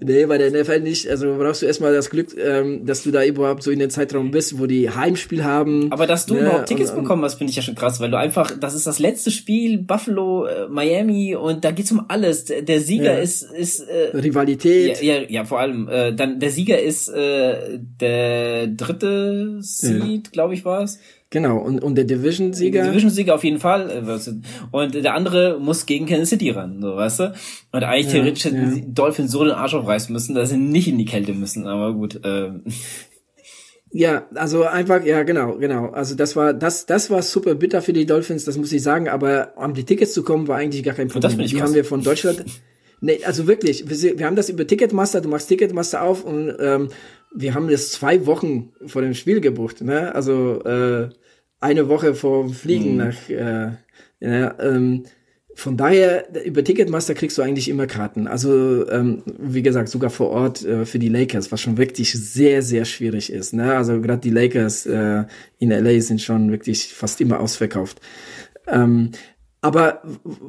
[0.00, 1.10] Nee, bei der NFL nicht.
[1.10, 4.30] Also brauchst du erstmal das Glück, ähm, dass du da überhaupt so in den Zeitraum
[4.30, 5.92] bist, wo die Heimspiel haben.
[5.92, 8.10] Aber dass du ne, überhaupt Tickets und, bekommen hast, finde ich ja schon krass, weil
[8.10, 10.93] du einfach, das ist das letzte Spiel Buffalo, äh, Miami
[11.36, 12.44] und da geht's um alles.
[12.44, 13.18] Der Sieger ja.
[13.18, 15.02] ist ist äh, Rivalität.
[15.02, 15.88] Ja, ja, ja, vor allem.
[15.88, 20.30] Äh, dann der Sieger ist äh, der dritte Seed, ja.
[20.32, 20.98] glaube ich, war es.
[21.30, 22.82] Genau, und, und der Division-Sieger?
[22.82, 23.90] Der Division-Sieger auf jeden Fall.
[23.90, 24.30] Äh,
[24.70, 27.34] und der andere muss gegen Kansas City ran, so, weißt du?
[27.72, 31.06] Und eigentlich theoretisch hätten Dolphins so den Arsch aufreißen müssen, dass sie nicht in die
[31.06, 32.24] Kälte müssen, aber gut.
[32.24, 32.52] Äh.
[33.96, 35.90] Ja, also einfach, ja, genau, genau.
[35.90, 39.08] Also das war, das, das war super bitter für die Dolphins, das muss ich sagen,
[39.08, 41.38] aber um die Tickets zu kommen, war eigentlich gar kein Problem.
[41.38, 41.68] Das die krass.
[41.68, 42.44] haben wir von Deutschland.
[43.00, 46.88] Nee, also wirklich, wir, wir haben das über Ticketmaster, du machst Ticketmaster auf und ähm,
[47.34, 50.14] wir haben das zwei Wochen vor dem Spiel gebucht, ne?
[50.14, 51.10] Also äh,
[51.60, 52.96] eine Woche vor dem Fliegen mhm.
[52.96, 53.72] nach äh,
[54.20, 55.04] ja, ähm,
[55.54, 58.26] von daher, über Ticketmaster kriegst du eigentlich immer Karten.
[58.26, 62.62] Also, ähm, wie gesagt, sogar vor Ort äh, für die Lakers, was schon wirklich sehr,
[62.62, 63.54] sehr schwierig ist.
[63.54, 63.74] Ne?
[63.74, 65.24] Also gerade die Lakers äh,
[65.58, 68.00] in LA sind schon wirklich fast immer ausverkauft.
[68.66, 69.10] Ähm,
[69.60, 70.02] aber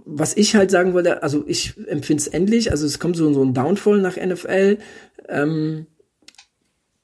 [0.06, 3.44] was ich halt sagen wollte, also ich empfinde es endlich, also es kommt so, so
[3.44, 4.78] ein Downfall nach NFL.
[5.30, 5.86] Ähm,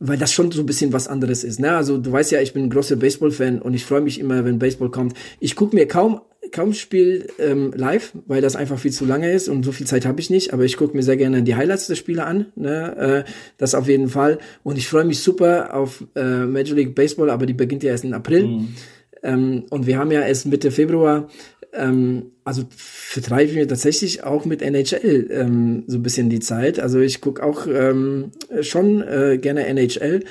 [0.03, 1.59] weil das schon so ein bisschen was anderes ist.
[1.59, 1.75] Ne?
[1.75, 4.57] Also du weißt ja, ich bin ein großer Baseball-Fan und ich freue mich immer, wenn
[4.57, 5.15] Baseball kommt.
[5.39, 9.47] Ich gucke mir kaum kaum Spiel ähm, live, weil das einfach viel zu lange ist
[9.47, 10.53] und so viel Zeit habe ich nicht.
[10.53, 12.47] Aber ich gucke mir sehr gerne die Highlights der Spiele an.
[12.55, 13.25] Ne?
[13.25, 14.39] Äh, das auf jeden Fall.
[14.63, 18.03] Und ich freue mich super auf äh, Major League Baseball, aber die beginnt ja erst
[18.03, 18.47] im April.
[18.47, 18.75] Mhm.
[19.23, 21.27] Ähm, und wir haben ja erst Mitte Februar
[21.73, 26.79] ähm, also vertreibe ich mir tatsächlich auch mit NHL ähm, so ein bisschen die Zeit.
[26.79, 28.31] Also ich gucke auch ähm,
[28.61, 30.23] schon äh, gerne NHL.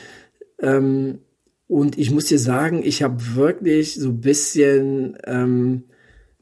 [0.61, 1.19] Ähm,
[1.67, 5.85] und ich muss dir sagen, ich habe wirklich so ein bisschen ähm,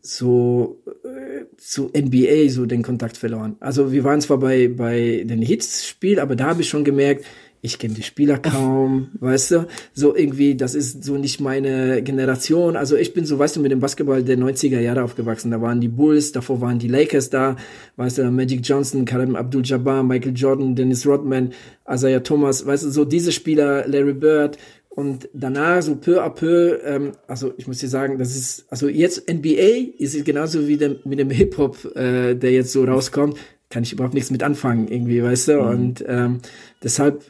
[0.00, 3.56] so äh, zu NBA so den Kontakt verloren.
[3.60, 7.24] Also wir waren zwar bei bei den Hits-Spiel, aber da habe ich schon gemerkt,
[7.60, 9.66] ich kenne die Spieler kaum, weißt du?
[9.92, 12.76] So irgendwie, das ist so nicht meine Generation.
[12.76, 15.50] Also ich bin so, weißt du, mit dem Basketball der 90er Jahre aufgewachsen.
[15.50, 17.56] Da waren die Bulls, davor waren die Lakers da,
[17.96, 21.52] weißt du, Magic Johnson, Karim Abdul-Jabbar, Michael Jordan, Dennis Rodman,
[21.90, 24.56] Isaiah Thomas, weißt du, so diese Spieler, Larry Bird.
[24.98, 28.88] Und danach so peu à peu, ähm, also ich muss dir sagen, das ist, also
[28.88, 33.38] jetzt NBA ist genauso wie dem, mit dem Hip-Hop, äh, der jetzt so rauskommt,
[33.70, 35.52] kann ich überhaupt nichts mit anfangen irgendwie, weißt du?
[35.52, 35.68] Mhm.
[35.68, 36.38] Und ähm,
[36.82, 37.22] deshalb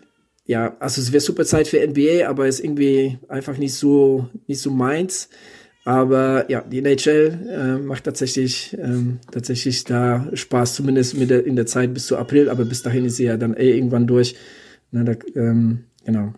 [0.47, 4.63] ja, also es wäre super Zeit für NBA, aber ist irgendwie einfach nicht so, nicht
[4.63, 5.29] so meins.
[5.85, 11.55] Aber ja, die NHL äh, macht tatsächlich, ähm, tatsächlich da Spaß, zumindest mit der, in
[11.55, 14.37] der Zeit bis zu April, aber bis dahin ist sie ja dann eh irgendwann durch.
[14.91, 16.33] Na, da, ähm, genau.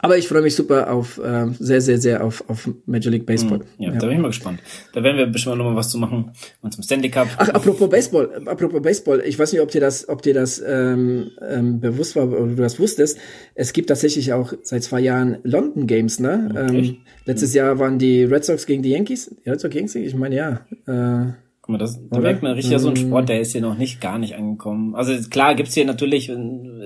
[0.00, 3.58] Aber ich freue mich super auf, äh, sehr, sehr, sehr auf, auf Major League Baseball.
[3.58, 3.64] Mhm.
[3.78, 4.60] Ja, ja, da bin ich mal gespannt.
[4.92, 6.32] Da werden wir bestimmt noch mal was zu machen
[6.62, 7.28] und zum Stanley Cup.
[7.36, 11.30] Ach, apropos Baseball, apropos Baseball, ich weiß nicht, ob dir das, ob dir das ähm,
[11.48, 13.18] ähm, bewusst war oder du das wusstest.
[13.54, 16.48] Es gibt tatsächlich auch seit zwei Jahren London Games, ne?
[16.50, 16.78] Okay.
[16.78, 19.34] Ähm, letztes Jahr waren die Red Sox gegen die Yankees.
[19.44, 19.98] Die Red Sox gegen die?
[20.00, 20.60] Ich meine, ja.
[20.86, 21.32] Äh,
[21.66, 22.96] Guck mal, das, da merkt man richtig ja so ein.
[22.96, 24.94] Sport, der ist hier noch nicht gar nicht angekommen.
[24.94, 26.30] Also klar gibt's hier natürlich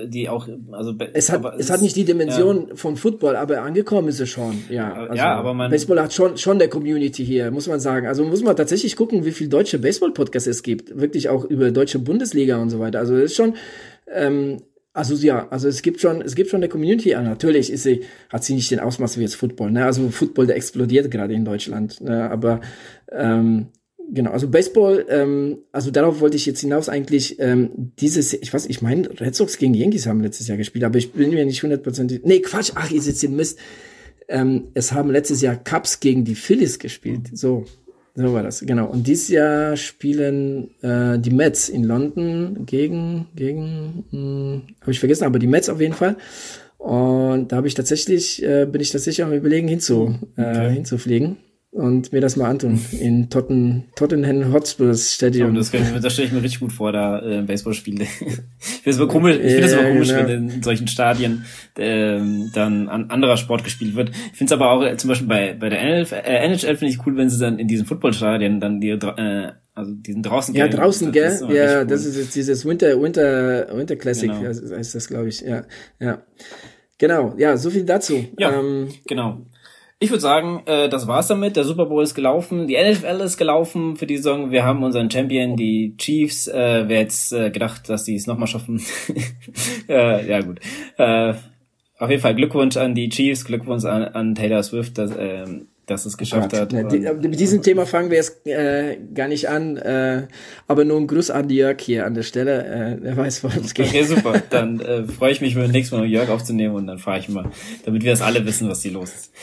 [0.07, 2.75] die auch, also es hat es, es hat nicht die Dimension ja.
[2.75, 4.63] vom Football, aber angekommen ist es schon.
[4.71, 8.07] Ja, also ja, aber man Baseball hat schon schon der Community hier, muss man sagen.
[8.07, 11.99] Also muss man tatsächlich gucken, wie viel deutsche Baseball-Podcasts es gibt, wirklich auch über deutsche
[11.99, 12.97] Bundesliga und so weiter.
[12.97, 13.53] Also es ist schon
[14.11, 14.63] ähm,
[14.93, 17.11] also ja, also es gibt schon, es gibt schon eine Community.
[17.11, 19.71] Ja, natürlich ist sie, hat sie nicht den Ausmaß wie jetzt Football.
[19.71, 19.85] Ne?
[19.85, 22.01] Also Football, der explodiert gerade in Deutschland.
[22.01, 22.29] Ne?
[22.29, 22.61] Aber
[23.11, 23.67] ähm,
[24.11, 28.65] genau, also Baseball, ähm, also darauf wollte ich jetzt hinaus eigentlich ähm, dieses, ich weiß,
[28.67, 31.63] ich meine, Red Sox gegen Yankees haben letztes Jahr gespielt, aber ich bin mir nicht
[31.63, 32.21] hundertprozentig.
[32.23, 33.59] Nee, Quatsch, ach, ihr sitzt den Mist.
[34.27, 37.29] Ähm, es haben letztes Jahr Cubs gegen die Phillies gespielt.
[37.33, 37.65] So,
[38.15, 38.87] so war das, genau.
[38.87, 45.25] Und dieses Jahr spielen äh, die Mets in London gegen, gegen, hm, habe ich vergessen,
[45.25, 46.17] aber die Mets auf jeden Fall.
[46.77, 50.73] Und da habe ich tatsächlich, äh, bin ich tatsächlich am überlegen, hinzu, äh, okay.
[50.73, 51.37] hinzufliegen
[51.71, 55.55] und mir das mal antun in Totten, Tottenham Hotspurs Stadion.
[55.55, 58.03] das, das stelle ich mir richtig gut vor, da äh, Baseballspiele.
[58.19, 60.27] ich finde es immer komisch, ich finde es immer komisch, genau.
[60.27, 61.45] wenn in solchen Stadien
[61.77, 64.09] ähm, dann an anderer Sport gespielt wird.
[64.09, 66.93] Ich finde es aber auch äh, zum Beispiel bei bei der NFL, äh, NHL finde
[66.93, 70.67] ich cool, wenn sie dann in diesen Footballstadien dann die äh, also diesen draußen Ja,
[70.67, 71.29] draußen, gell?
[71.29, 71.87] Das ja, cool.
[71.87, 74.43] das ist jetzt dieses Winter Winter Winter Classic genau.
[74.43, 75.39] heißt das, glaube ich.
[75.39, 75.63] Ja,
[76.01, 76.21] ja.
[76.97, 78.25] Genau, ja, so viel dazu.
[78.37, 79.41] Ja, ähm, genau.
[80.03, 81.55] Ich würde sagen, äh, das war's damit.
[81.55, 84.49] Der Super Bowl ist gelaufen, die NFL ist gelaufen für die Saison.
[84.49, 86.47] Wir haben unseren Champion, die Chiefs.
[86.47, 88.81] Äh, wer jetzt äh, gedacht, dass die es nochmal schaffen?
[89.87, 90.59] äh, ja gut.
[90.97, 91.35] Äh,
[91.99, 95.45] auf jeden Fall Glückwunsch an die Chiefs, Glückwunsch an, an Taylor Swift, dass, äh,
[95.91, 96.73] dass es geschafft hat.
[96.73, 100.27] Ja, die, mit diesem Thema fangen wir jetzt äh, gar nicht an, äh,
[100.67, 102.99] aber nur ein Gruß an Jörg hier an der Stelle.
[103.03, 103.87] Äh, er weiß, worum es geht.
[103.87, 104.41] Okay, super.
[104.49, 107.51] Dann äh, freue ich mich, beim nächsten Mal Jörg aufzunehmen und dann fahre ich mal,
[107.85, 109.33] damit wir das alle wissen, was hier los ist.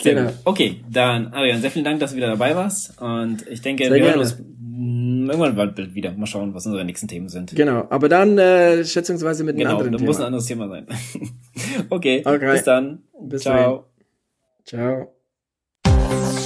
[0.00, 0.28] Sehr genau.
[0.28, 0.38] gut.
[0.44, 3.00] Okay, dann Adrian, sehr vielen Dank, dass du wieder dabei warst.
[3.00, 6.12] Und ich denke, sehr wir hören uns irgendwann bald wieder.
[6.12, 7.54] Mal schauen, was unsere nächsten Themen sind.
[7.54, 9.98] Genau, aber dann äh, schätzungsweise mit einem genau, anderen Thema.
[9.98, 10.86] Genau, muss ein anderes Thema sein.
[11.90, 13.02] okay, okay, bis dann.
[13.22, 13.54] Bis Ciao.
[13.54, 13.82] Dahin.
[14.64, 15.13] Ciao.
[16.14, 16.43] Podcast.